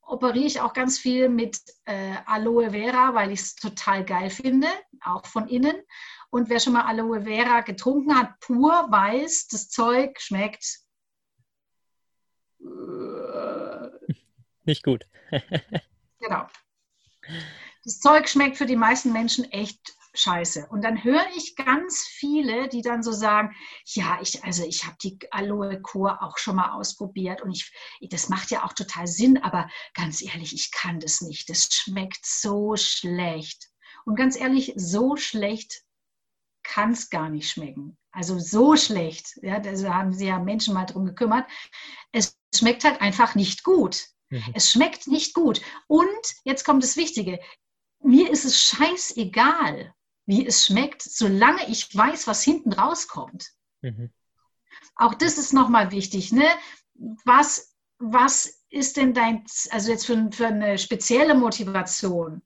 [0.02, 4.68] operiere ich auch ganz viel mit äh, Aloe Vera, weil ich es total geil finde,
[5.02, 5.76] auch von innen.
[6.34, 10.80] Und wer schon mal Aloe Vera getrunken hat, pur weiß, das Zeug schmeckt
[14.66, 15.06] nicht gut.
[16.20, 16.48] genau.
[17.84, 20.68] Das Zeug schmeckt für die meisten Menschen echt scheiße.
[20.72, 24.96] Und dann höre ich ganz viele, die dann so sagen, ja, ich, also ich habe
[25.04, 27.72] die Aloe Kur auch schon mal ausprobiert und ich,
[28.10, 31.48] das macht ja auch total Sinn, aber ganz ehrlich, ich kann das nicht.
[31.50, 33.70] Das schmeckt so schlecht.
[34.06, 35.84] Und ganz ehrlich, so schlecht
[36.64, 37.98] kann es gar nicht schmecken.
[38.12, 39.40] Also so schlecht.
[39.42, 41.46] Ja, da haben sich ja Menschen mal drum gekümmert.
[42.12, 44.08] Es schmeckt halt einfach nicht gut.
[44.30, 44.52] Mhm.
[44.54, 45.62] Es schmeckt nicht gut.
[45.88, 46.08] Und
[46.44, 47.40] jetzt kommt das Wichtige.
[48.00, 49.94] Mir ist es scheißegal,
[50.26, 53.52] wie es schmeckt, solange ich weiß, was hinten rauskommt.
[53.82, 54.12] Mhm.
[54.96, 56.32] Auch das ist nochmal wichtig.
[56.32, 56.46] Ne?
[57.26, 62.42] Was, was ist denn dein, also jetzt für, für eine spezielle Motivation,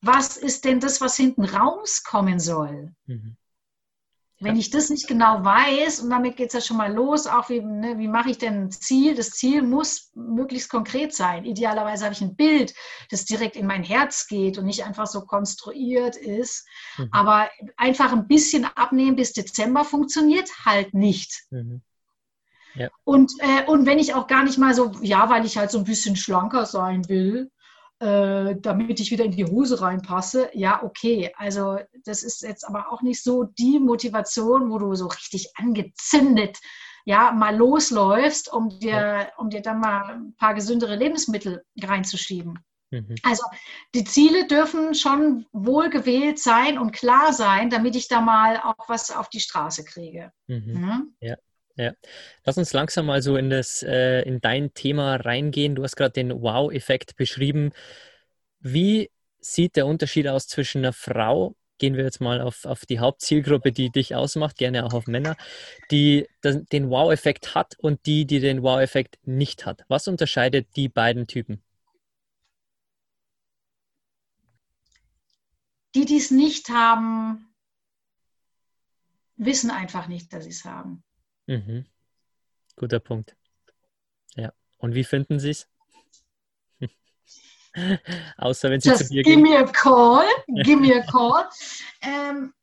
[0.00, 2.94] was ist denn das, was hinten rauskommen soll?
[3.06, 3.36] Mhm.
[4.42, 7.50] Wenn ich das nicht genau weiß, und damit geht es ja schon mal los, auch
[7.50, 9.14] wie, ne, wie mache ich denn ein Ziel?
[9.14, 11.44] Das Ziel muss möglichst konkret sein.
[11.44, 12.74] Idealerweise habe ich ein Bild,
[13.10, 16.66] das direkt in mein Herz geht und nicht einfach so konstruiert ist.
[16.96, 17.08] Mhm.
[17.12, 21.42] Aber einfach ein bisschen abnehmen bis Dezember funktioniert halt nicht.
[21.50, 21.82] Mhm.
[22.74, 22.88] Ja.
[23.04, 25.78] Und, äh, und wenn ich auch gar nicht mal so, ja, weil ich halt so
[25.78, 27.50] ein bisschen schlanker sein will,
[28.00, 31.32] äh, damit ich wieder in die Hose reinpasse, ja, okay.
[31.36, 36.58] Also das ist jetzt aber auch nicht so die Motivation, wo du so richtig angezündet
[37.04, 42.58] ja, mal losläufst, um dir, um dir dann mal ein paar gesündere Lebensmittel reinzuschieben.
[42.90, 43.14] Mhm.
[43.22, 43.44] Also
[43.94, 48.88] die Ziele dürfen schon wohl gewählt sein und klar sein, damit ich da mal auch
[48.88, 50.32] was auf die Straße kriege.
[50.48, 50.72] Mhm.
[50.72, 51.16] Mhm.
[51.20, 51.36] Ja.
[51.80, 51.94] Ja,
[52.44, 55.74] lass uns langsam mal so in das, äh, in dein Thema reingehen.
[55.74, 57.72] Du hast gerade den Wow-Effekt beschrieben.
[58.58, 62.98] Wie sieht der Unterschied aus zwischen einer Frau, gehen wir jetzt mal auf, auf die
[62.98, 65.38] Hauptzielgruppe, die dich ausmacht, gerne auch auf Männer,
[65.90, 69.82] die den Wow-Effekt hat und die, die den Wow-Effekt nicht hat?
[69.88, 71.62] Was unterscheidet die beiden Typen?
[75.94, 77.48] Die, die es nicht haben,
[79.36, 81.02] wissen einfach nicht, dass sie es haben.
[81.50, 81.84] Mhm.
[82.76, 83.34] Guter Punkt.
[84.36, 84.52] Ja.
[84.78, 85.68] Und wie finden Sie es?
[88.36, 89.42] Außer wenn Sie Just zu dir gehen.
[89.42, 90.24] Give me a call.
[90.64, 91.48] Give me a call.
[92.02, 92.54] ähm,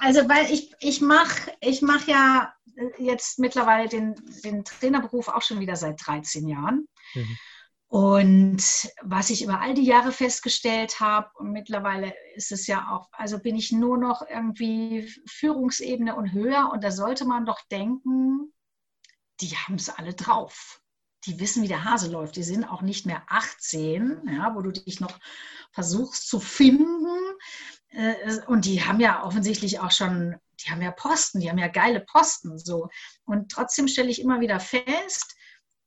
[0.00, 2.52] also, weil ich, ich mache ich mach ja
[2.98, 6.88] jetzt mittlerweile den, den Trainerberuf auch schon wieder seit 13 Jahren.
[7.14, 7.38] Mhm.
[7.90, 8.62] Und
[9.02, 13.40] was ich über all die Jahre festgestellt habe, und mittlerweile ist es ja auch, also
[13.40, 16.70] bin ich nur noch irgendwie Führungsebene und höher.
[16.72, 18.52] Und da sollte man doch denken,
[19.40, 20.80] die haben es alle drauf.
[21.24, 22.36] Die wissen, wie der Hase läuft.
[22.36, 25.18] Die sind auch nicht mehr 18, ja, wo du dich noch
[25.72, 27.08] versuchst zu finden.
[27.88, 31.66] Äh, und die haben ja offensichtlich auch schon, die haben ja Posten, die haben ja
[31.66, 32.56] geile Posten.
[32.56, 32.88] So.
[33.24, 35.34] Und trotzdem stelle ich immer wieder fest,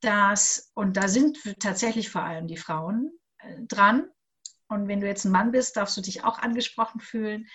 [0.04, 4.08] dass, und da sind tatsächlich vor allem die Frauen äh, dran,
[4.68, 7.48] und wenn du jetzt ein Mann bist, darfst du dich auch angesprochen fühlen.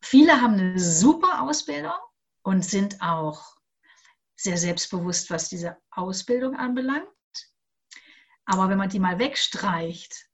[0.00, 1.96] Viele haben eine super Ausbildung
[2.42, 3.56] und sind auch
[4.36, 7.08] sehr selbstbewusst, was diese Ausbildung anbelangt.
[8.44, 10.28] Aber wenn man die mal wegstreicht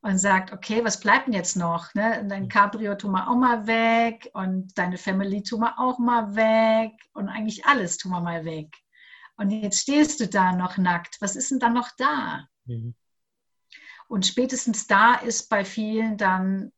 [0.00, 1.94] und sagt, okay, was bleibt denn jetzt noch?
[1.94, 2.26] Ne?
[2.26, 6.92] Dein Cabrio tun wir auch mal weg und deine Family tun wir auch mal weg
[7.12, 8.74] und eigentlich alles tun wir mal weg.
[9.40, 11.16] Und jetzt stehst du da noch nackt.
[11.22, 12.46] Was ist denn dann noch da?
[12.66, 12.94] Mhm.
[14.06, 16.72] Und spätestens da ist bei vielen dann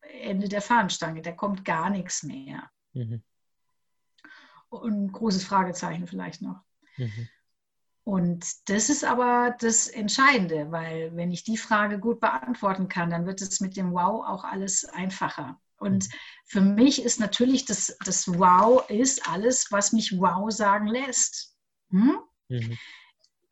[0.00, 1.22] Ende der Fahnenstange.
[1.22, 2.68] Da kommt gar nichts mehr.
[2.92, 3.22] Mhm.
[4.68, 6.60] Und ein großes Fragezeichen vielleicht noch.
[6.96, 7.28] Mhm.
[8.02, 13.26] Und das ist aber das Entscheidende, weil wenn ich die Frage gut beantworten kann, dann
[13.26, 15.60] wird es mit dem Wow auch alles einfacher.
[15.76, 16.12] Und mhm.
[16.46, 21.54] für mich ist natürlich das, das Wow ist alles, was mich Wow sagen lässt.
[21.90, 22.18] Hm?
[22.48, 22.78] Mhm.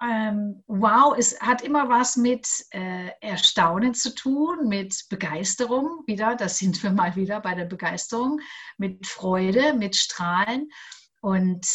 [0.02, 6.58] Ähm, wow, es hat immer was mit äh, Erstaunen zu tun, mit Begeisterung wieder, das
[6.58, 8.40] sind wir mal wieder bei der Begeisterung,
[8.76, 10.70] mit Freude, mit Strahlen.
[11.22, 11.66] Und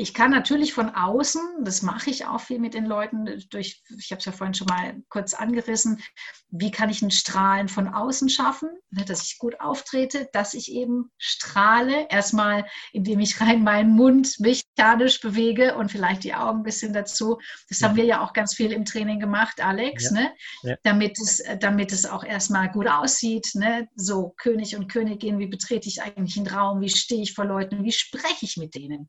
[0.00, 4.10] ich kann natürlich von außen, das mache ich auch viel mit den Leuten, durch, ich
[4.10, 6.02] habe es ja vorhin schon mal kurz angerissen,
[6.48, 10.72] wie kann ich ein Strahlen von außen schaffen, ne, dass ich gut auftrete, dass ich
[10.72, 16.64] eben strahle, erstmal indem ich rein meinen Mund mechanisch bewege und vielleicht die Augen ein
[16.64, 17.38] bisschen dazu.
[17.68, 20.12] Das haben wir ja auch ganz viel im Training gemacht, Alex, ja.
[20.12, 20.32] Ne?
[20.62, 20.76] Ja.
[20.82, 23.50] Damit, es, damit es auch erstmal gut aussieht.
[23.54, 23.86] Ne?
[23.96, 27.84] So König und Königin, wie betrete ich eigentlich einen Raum, wie stehe ich vor Leuten,
[27.84, 29.08] wie spreche ich mit denen.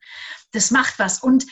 [0.51, 1.19] Das macht macht was.
[1.19, 1.45] Und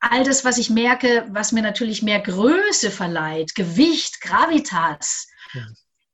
[0.00, 5.28] all das, was ich merke, was mir natürlich mehr Größe verleiht, Gewicht, Gravitas,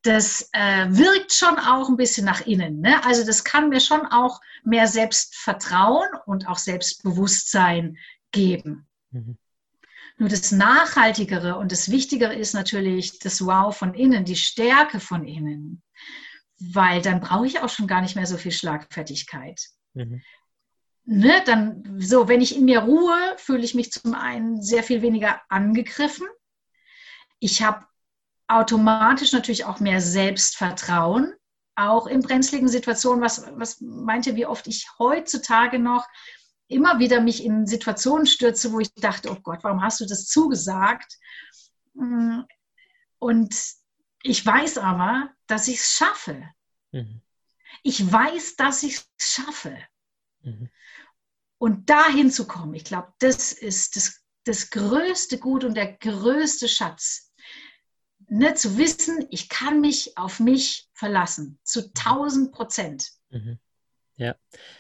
[0.02, 2.80] das äh, wirkt schon auch ein bisschen nach innen.
[2.80, 3.04] Ne?
[3.04, 7.96] Also das kann mir schon auch mehr Selbstvertrauen und auch Selbstbewusstsein
[8.32, 8.86] geben.
[9.10, 9.36] Mhm.
[10.18, 15.26] Nur das Nachhaltigere und das Wichtigere ist natürlich das Wow von innen, die Stärke von
[15.26, 15.82] innen.
[16.58, 19.60] Weil dann brauche ich auch schon gar nicht mehr so viel Schlagfertigkeit.
[19.94, 20.22] Mhm.
[21.12, 25.02] Ne, dann so, wenn ich in mir ruhe, fühle ich mich zum einen sehr viel
[25.02, 26.28] weniger angegriffen.
[27.40, 27.84] Ich habe
[28.46, 31.34] automatisch natürlich auch mehr Selbstvertrauen,
[31.74, 33.24] auch in brenzligen Situationen.
[33.24, 36.06] Was, was meinte, wie oft ich heutzutage noch
[36.68, 40.26] immer wieder mich in Situationen stürze, wo ich dachte, oh Gott, warum hast du das
[40.26, 41.12] zugesagt?
[41.94, 42.42] Mm,
[43.18, 43.52] und
[44.22, 46.48] ich weiß aber, dass ich es schaffe.
[46.92, 47.20] Mhm.
[47.82, 49.76] Ich weiß, dass ich es schaffe.
[50.42, 50.70] Mhm.
[51.60, 56.68] Und dahin zu kommen, ich glaube, das ist das, das größte Gut und der größte
[56.68, 57.34] Schatz,
[58.28, 63.10] ne, zu wissen, ich kann mich auf mich verlassen, zu 1000 Prozent.
[63.28, 63.58] Mhm.
[64.16, 64.36] Ja,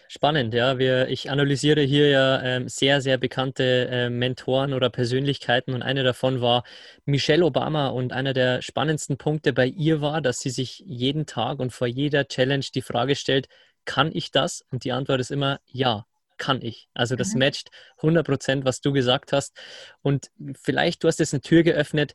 [0.08, 0.54] spannend.
[0.54, 5.82] Ja, wir, ich analysiere hier ja ähm, sehr, sehr bekannte äh, Mentoren oder Persönlichkeiten und
[5.82, 6.64] eine davon war
[7.04, 11.58] Michelle Obama und einer der spannendsten Punkte bei ihr war, dass sie sich jeden Tag
[11.58, 13.48] und vor jeder Challenge die Frage stellt,
[13.84, 14.64] kann ich das?
[14.70, 16.06] Und die Antwort ist immer ja
[16.40, 16.88] kann ich.
[16.94, 17.40] Also das mhm.
[17.40, 19.56] matcht 100 Prozent, was du gesagt hast.
[20.02, 22.14] Und vielleicht, du hast jetzt eine Tür geöffnet,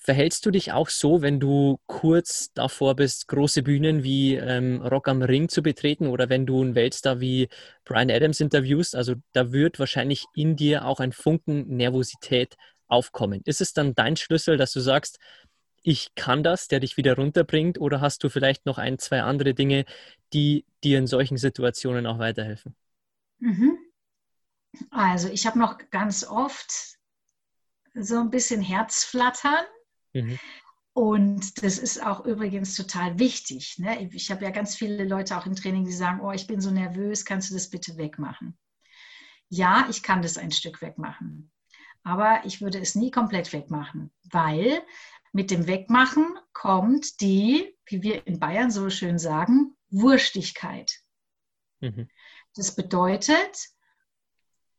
[0.00, 5.06] Verhältst du dich auch so, wenn du kurz davor bist, große Bühnen wie ähm, Rock
[5.06, 7.48] am Ring zu betreten oder wenn du einen Weltstar wie
[7.84, 8.96] Brian Adams interviewst?
[8.96, 12.56] Also da wird wahrscheinlich in dir auch ein Funken Nervosität
[12.86, 13.42] aufkommen.
[13.44, 15.18] Ist es dann dein Schlüssel, dass du sagst,
[15.82, 19.52] ich kann das, der dich wieder runterbringt, oder hast du vielleicht noch ein, zwei andere
[19.52, 19.84] Dinge,
[20.32, 22.74] die dir in solchen Situationen auch weiterhelfen?
[23.38, 23.78] Mhm.
[24.90, 26.98] Also ich habe noch ganz oft
[27.94, 29.64] so ein bisschen Herzflattern
[30.12, 30.38] Mhm.
[30.92, 33.78] Und das ist auch übrigens total wichtig.
[33.78, 34.10] Ne?
[34.12, 36.70] Ich habe ja ganz viele Leute auch im Training, die sagen, oh, ich bin so
[36.70, 38.58] nervös, kannst du das bitte wegmachen?
[39.48, 41.52] Ja, ich kann das ein Stück wegmachen.
[42.02, 44.82] Aber ich würde es nie komplett wegmachen, weil
[45.32, 51.00] mit dem Wegmachen kommt die, wie wir in Bayern so schön sagen, Wurstigkeit.
[51.80, 52.08] Mhm.
[52.58, 53.68] Das bedeutet,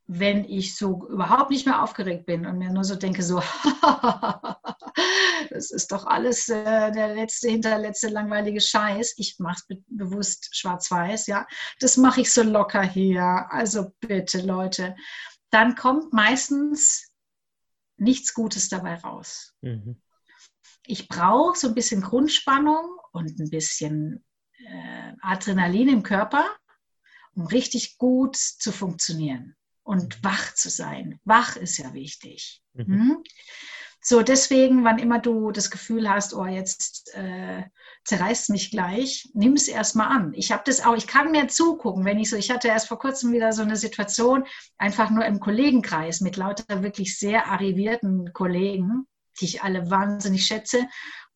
[0.05, 3.41] wenn ich so überhaupt nicht mehr aufgeregt bin und mir nur so denke, so,
[5.49, 9.13] das ist doch alles äh, der letzte, hinterletzte langweilige Scheiß.
[9.15, 11.47] Ich mache es be bewusst schwarz-weiß, ja.
[11.79, 13.47] Das mache ich so locker hier.
[13.49, 14.93] Also bitte, Leute.
[15.49, 17.13] Dann kommt meistens
[17.95, 19.53] nichts Gutes dabei raus.
[19.61, 20.01] Mhm.
[20.85, 24.25] Ich brauche so ein bisschen Grundspannung und ein bisschen
[24.65, 26.45] äh, Adrenalin im Körper,
[27.39, 31.19] um richtig gut zu funktionieren und wach zu sein.
[31.23, 32.61] Wach ist ja wichtig.
[32.73, 32.85] Mhm.
[32.85, 33.23] Hm?
[34.01, 37.63] So, deswegen, wann immer du das Gefühl hast, oh, jetzt äh,
[38.05, 40.33] zerreißt mich gleich, nimm es erstmal an.
[40.33, 42.97] Ich habe das auch, ich kann mir zugucken, wenn ich so, ich hatte erst vor
[42.97, 44.45] kurzem wieder so eine Situation,
[44.77, 49.05] einfach nur im Kollegenkreis mit lauter wirklich sehr arrivierten Kollegen,
[49.39, 50.87] die ich alle wahnsinnig schätze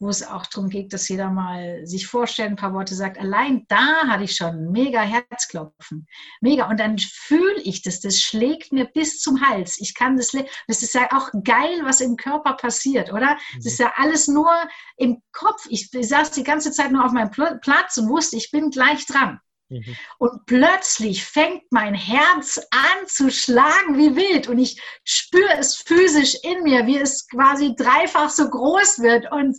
[0.04, 3.18] wo es auch darum geht, dass jeder mal sich vorstellt, ein paar Worte sagt.
[3.18, 6.08] Allein da hatte ich schon mega Herzklopfen.
[6.42, 6.70] Mega.
[6.70, 8.02] Und dann fühle ich das.
[8.02, 9.80] Das schlägt mir bis zum Hals.
[9.80, 10.32] Ich kann das,
[10.68, 13.38] das ist ja auch geil, was im Körper passiert, oder?
[13.56, 14.52] Das ist ja alles nur
[14.98, 15.66] im Kopf.
[15.70, 19.40] Ich saß die ganze Zeit nur auf meinem Platz und wusste, ich bin gleich dran.
[19.74, 19.98] Mhm.
[20.20, 26.36] Und plötzlich fängt mein Herz an zu schlagen wie wild und ich spüre es physisch
[26.44, 29.58] in mir, wie es quasi dreifach so groß wird und,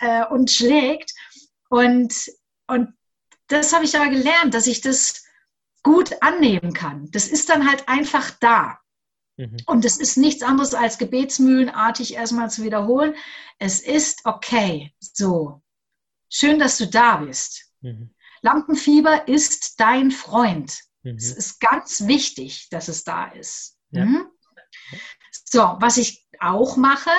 [0.00, 1.12] äh, und schlägt.
[1.70, 2.14] Und,
[2.66, 2.94] und
[3.48, 5.24] das habe ich aber gelernt, dass ich das
[5.82, 7.10] gut annehmen kann.
[7.12, 8.78] Das ist dann halt einfach da.
[9.38, 9.56] Mhm.
[9.66, 13.14] Und es ist nichts anderes als gebetsmühlenartig erstmal zu wiederholen.
[13.58, 14.92] Es ist okay.
[15.00, 15.62] So.
[16.30, 17.72] Schön, dass du da bist.
[17.80, 18.14] Mhm.
[18.42, 20.78] Lampenfieber ist dein Freund.
[21.02, 21.16] Mhm.
[21.16, 23.76] Es ist ganz wichtig, dass es da ist.
[23.90, 24.04] Ja.
[24.04, 24.26] Mhm.
[25.44, 27.10] So, was ich auch mache,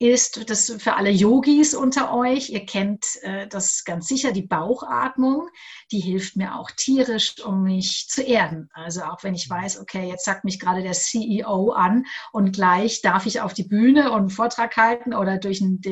[0.00, 2.48] ist das für alle Yogis unter euch.
[2.48, 5.48] Ihr kennt äh, das ganz sicher, die Bauchatmung.
[5.92, 8.70] Die hilft mir auch tierisch, um mich zu erden.
[8.72, 9.54] Also auch wenn ich mhm.
[9.54, 13.64] weiß, okay, jetzt sagt mich gerade der CEO an und gleich darf ich auf die
[13.64, 15.82] Bühne und einen Vortrag halten oder durch ein,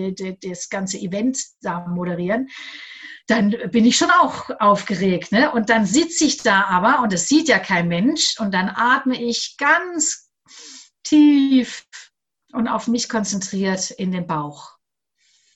[0.40, 2.48] das ganze Event da moderieren
[3.28, 5.32] dann bin ich schon auch aufgeregt.
[5.32, 5.52] Ne?
[5.52, 9.22] Und dann sitze ich da aber, und das sieht ja kein Mensch, und dann atme
[9.22, 10.30] ich ganz
[11.04, 11.86] tief
[12.52, 14.78] und auf mich konzentriert in den Bauch.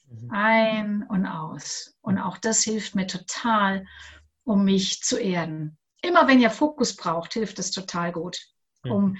[0.06, 0.30] Mhm.
[0.30, 1.96] Ein und aus.
[2.02, 3.86] Und auch das hilft mir total,
[4.44, 5.78] um mich zu erden.
[6.02, 8.38] Immer wenn ihr Fokus braucht, hilft es total gut,
[8.82, 9.16] um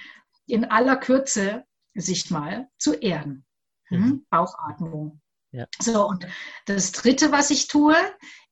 [0.47, 3.47] in aller Kürze sich mal zu erden.
[3.89, 4.27] Mhm.
[4.29, 5.23] Bauchatmung.
[5.53, 5.67] Ja.
[5.79, 6.27] So, und
[6.67, 7.95] das Dritte, was ich tue,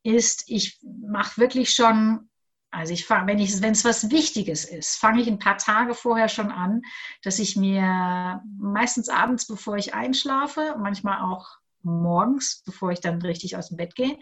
[0.03, 2.31] ist, ich mache wirklich schon,
[2.71, 6.29] also ich fange, wenn es wenn was Wichtiges ist, fange ich ein paar Tage vorher
[6.29, 6.83] schon an,
[7.23, 11.49] dass ich mir meistens abends, bevor ich einschlafe, manchmal auch
[11.83, 14.19] morgens, bevor ich dann richtig aus dem Bett gehe,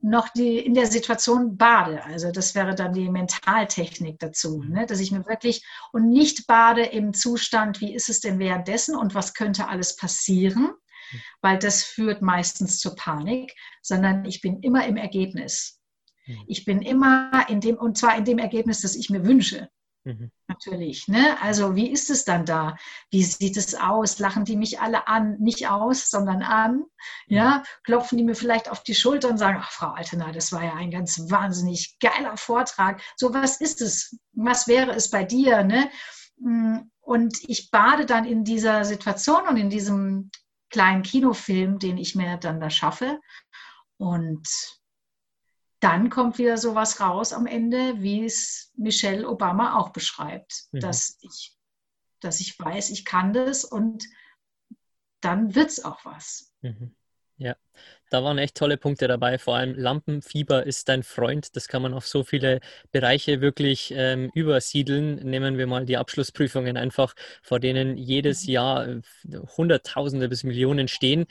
[0.00, 2.04] noch die, in der Situation bade.
[2.04, 4.86] Also das wäre dann die Mentaltechnik dazu, ne?
[4.86, 9.14] dass ich mir wirklich und nicht bade im Zustand, wie ist es denn währenddessen und
[9.14, 10.70] was könnte alles passieren,
[11.40, 15.80] weil das führt meistens zur Panik, sondern ich bin immer im Ergebnis.
[16.26, 16.44] Mhm.
[16.46, 19.68] Ich bin immer in dem, und zwar in dem Ergebnis, das ich mir wünsche.
[20.06, 20.30] Mhm.
[20.46, 21.08] Natürlich.
[21.08, 21.36] Ne?
[21.42, 22.76] Also wie ist es dann da?
[23.10, 24.20] Wie sieht es aus?
[24.20, 25.36] Lachen die mich alle an?
[25.40, 26.84] Nicht aus, sondern an.
[27.26, 27.64] Ja?
[27.82, 30.74] Klopfen die mir vielleicht auf die Schulter und sagen, ach Frau Altena, das war ja
[30.74, 33.02] ein ganz wahnsinnig geiler Vortrag.
[33.16, 34.16] So, was ist es?
[34.32, 35.64] Was wäre es bei dir?
[35.64, 35.90] Ne?
[36.38, 40.30] Mm, und ich bade dann in dieser Situation und in diesem
[40.70, 43.20] kleinen Kinofilm, den ich mir dann da schaffe.
[43.98, 44.48] Und
[45.80, 50.80] dann kommt wieder sowas raus am Ende, wie es Michelle Obama auch beschreibt, mhm.
[50.80, 51.56] dass, ich,
[52.20, 54.04] dass ich weiß, ich kann das und
[55.20, 56.52] dann wird es auch was.
[56.62, 56.94] Mhm.
[57.38, 57.54] Ja,
[58.10, 59.38] da waren echt tolle Punkte dabei.
[59.38, 61.54] Vor allem Lampenfieber ist dein Freund.
[61.54, 62.60] Das kann man auf so viele
[62.92, 65.16] Bereiche wirklich ähm, übersiedeln.
[65.16, 68.52] Nehmen wir mal die Abschlussprüfungen einfach, vor denen jedes mhm.
[68.52, 69.00] Jahr äh,
[69.56, 71.26] Hunderttausende bis Millionen stehen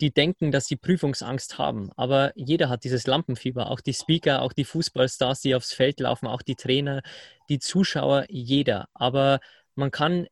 [0.00, 1.90] die denken, dass sie Prüfungsangst haben.
[1.96, 6.26] Aber jeder hat dieses Lampenfieber, auch die Speaker, auch die Fußballstars, die aufs Feld laufen,
[6.26, 7.02] auch die Trainer,
[7.48, 8.88] die Zuschauer, jeder.
[8.94, 9.40] Aber
[9.74, 10.28] man kann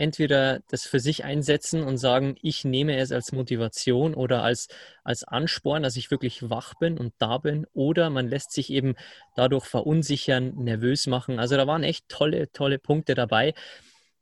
[0.00, 4.68] entweder das für sich einsetzen und sagen, ich nehme es als Motivation oder als,
[5.04, 8.94] als Ansporn, dass ich wirklich wach bin und da bin, oder man lässt sich eben
[9.36, 11.38] dadurch verunsichern, nervös machen.
[11.38, 13.52] Also da waren echt tolle, tolle Punkte dabei.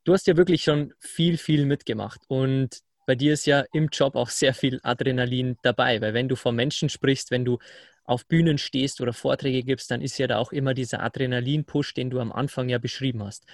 [0.04, 4.16] Du hast ja wirklich schon viel, viel mitgemacht und bei dir ist ja im Job
[4.16, 7.58] auch sehr viel Adrenalin dabei, weil wenn du vor Menschen sprichst, wenn du
[8.04, 12.10] auf Bühnen stehst oder Vorträge gibst, dann ist ja da auch immer dieser Adrenalin-Push, den
[12.10, 13.44] du am Anfang ja beschrieben hast.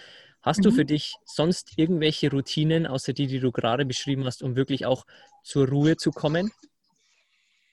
[0.45, 0.63] Hast mhm.
[0.63, 4.87] du für dich sonst irgendwelche Routinen, außer die, die du gerade beschrieben hast, um wirklich
[4.87, 5.05] auch
[5.43, 6.53] zur Ruhe zu kommen?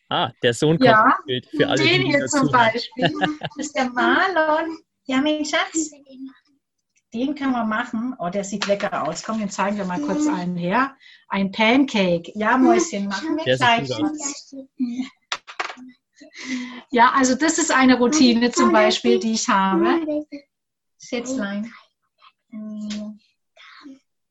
[0.09, 1.83] Ah, der Sohn kommt ja, ins Bild für alle.
[1.83, 3.11] Den hier zum Beispiel.
[3.39, 4.77] Das ist der Marlon.
[5.05, 5.91] Ja, mein Schatz
[7.13, 8.15] den können wir machen.
[8.19, 9.23] Oh, der sieht lecker aus.
[9.23, 10.95] Komm, den zeigen wir mal kurz einen her.
[11.27, 12.31] Ein Pancake.
[12.35, 13.89] Ja, Mäuschen, machen wir gleich.
[16.91, 20.25] Ja, also das ist eine Routine zum Beispiel, die ich habe.
[21.03, 21.71] Schätzlein.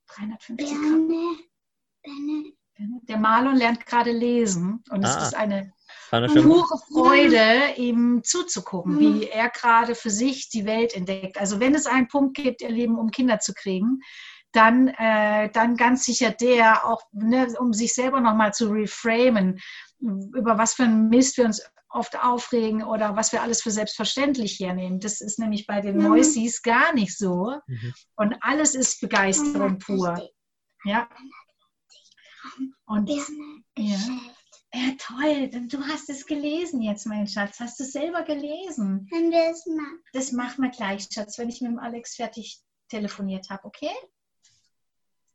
[0.07, 1.35] 350 Gramm.
[3.09, 5.23] Der Marlon lernt gerade lesen und es ah.
[5.23, 5.73] ist eine
[6.11, 11.39] pure Freude, ihm zuzugucken, wie er gerade für sich die Welt entdeckt.
[11.39, 14.01] Also wenn es einen Punkt gibt im Leben, um Kinder zu kriegen,
[14.53, 19.61] dann, äh, dann ganz sicher der, auch ne, um sich selber nochmal zu reframen,
[20.01, 24.59] über was für ein Mist wir uns oft aufregen oder was wir alles für selbstverständlich
[24.61, 25.01] hernehmen.
[25.01, 27.57] Das ist nämlich bei den Mäusis gar nicht so.
[27.66, 27.95] Mhm.
[28.16, 30.30] Und alles ist Begeisterung pur.
[30.84, 31.09] Ja.
[32.86, 33.11] Und
[33.76, 33.99] ja.
[34.72, 35.51] Ja, toll.
[35.68, 37.59] Du hast es gelesen jetzt, mein Schatz.
[37.59, 39.09] Hast du es selber gelesen?
[39.11, 40.03] Das, machen.
[40.12, 43.93] das machen wir gleich, Schatz, wenn ich mit dem Alex fertig telefoniert habe, okay?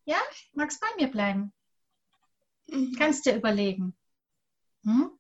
[0.06, 0.18] Ja?
[0.54, 1.54] Magst bei mir bleiben?
[2.68, 2.96] Mhm.
[2.98, 3.98] Kannst dir überlegen.
[4.84, 5.12] Hm?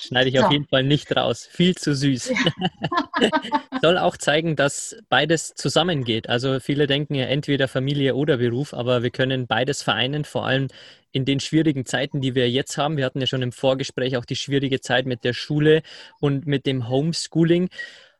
[0.00, 0.44] Schneide ich so.
[0.44, 1.48] auf jeden Fall nicht raus.
[1.50, 2.30] Viel zu süß.
[2.30, 3.30] Ja.
[3.82, 6.28] Soll auch zeigen, dass beides zusammengeht.
[6.28, 10.68] Also viele denken ja entweder Familie oder Beruf, aber wir können beides vereinen, vor allem
[11.12, 12.96] in den schwierigen Zeiten, die wir jetzt haben.
[12.96, 15.82] Wir hatten ja schon im Vorgespräch auch die schwierige Zeit mit der Schule
[16.20, 17.68] und mit dem Homeschooling.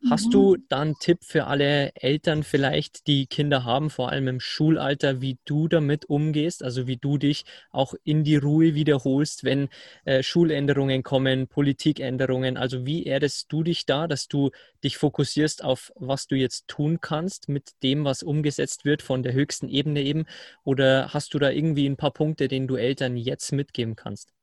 [0.09, 0.31] Hast mhm.
[0.31, 5.21] du da einen Tipp für alle Eltern vielleicht, die Kinder haben, vor allem im Schulalter,
[5.21, 9.69] wie du damit umgehst, also wie du dich auch in die Ruhe wiederholst, wenn
[10.05, 14.49] äh, Schuländerungen kommen, Politikänderungen, also wie erdest du dich da, dass du
[14.83, 19.33] dich fokussierst auf, was du jetzt tun kannst mit dem, was umgesetzt wird von der
[19.33, 20.25] höchsten Ebene eben,
[20.63, 24.33] oder hast du da irgendwie ein paar Punkte, denen du Eltern jetzt mitgeben kannst?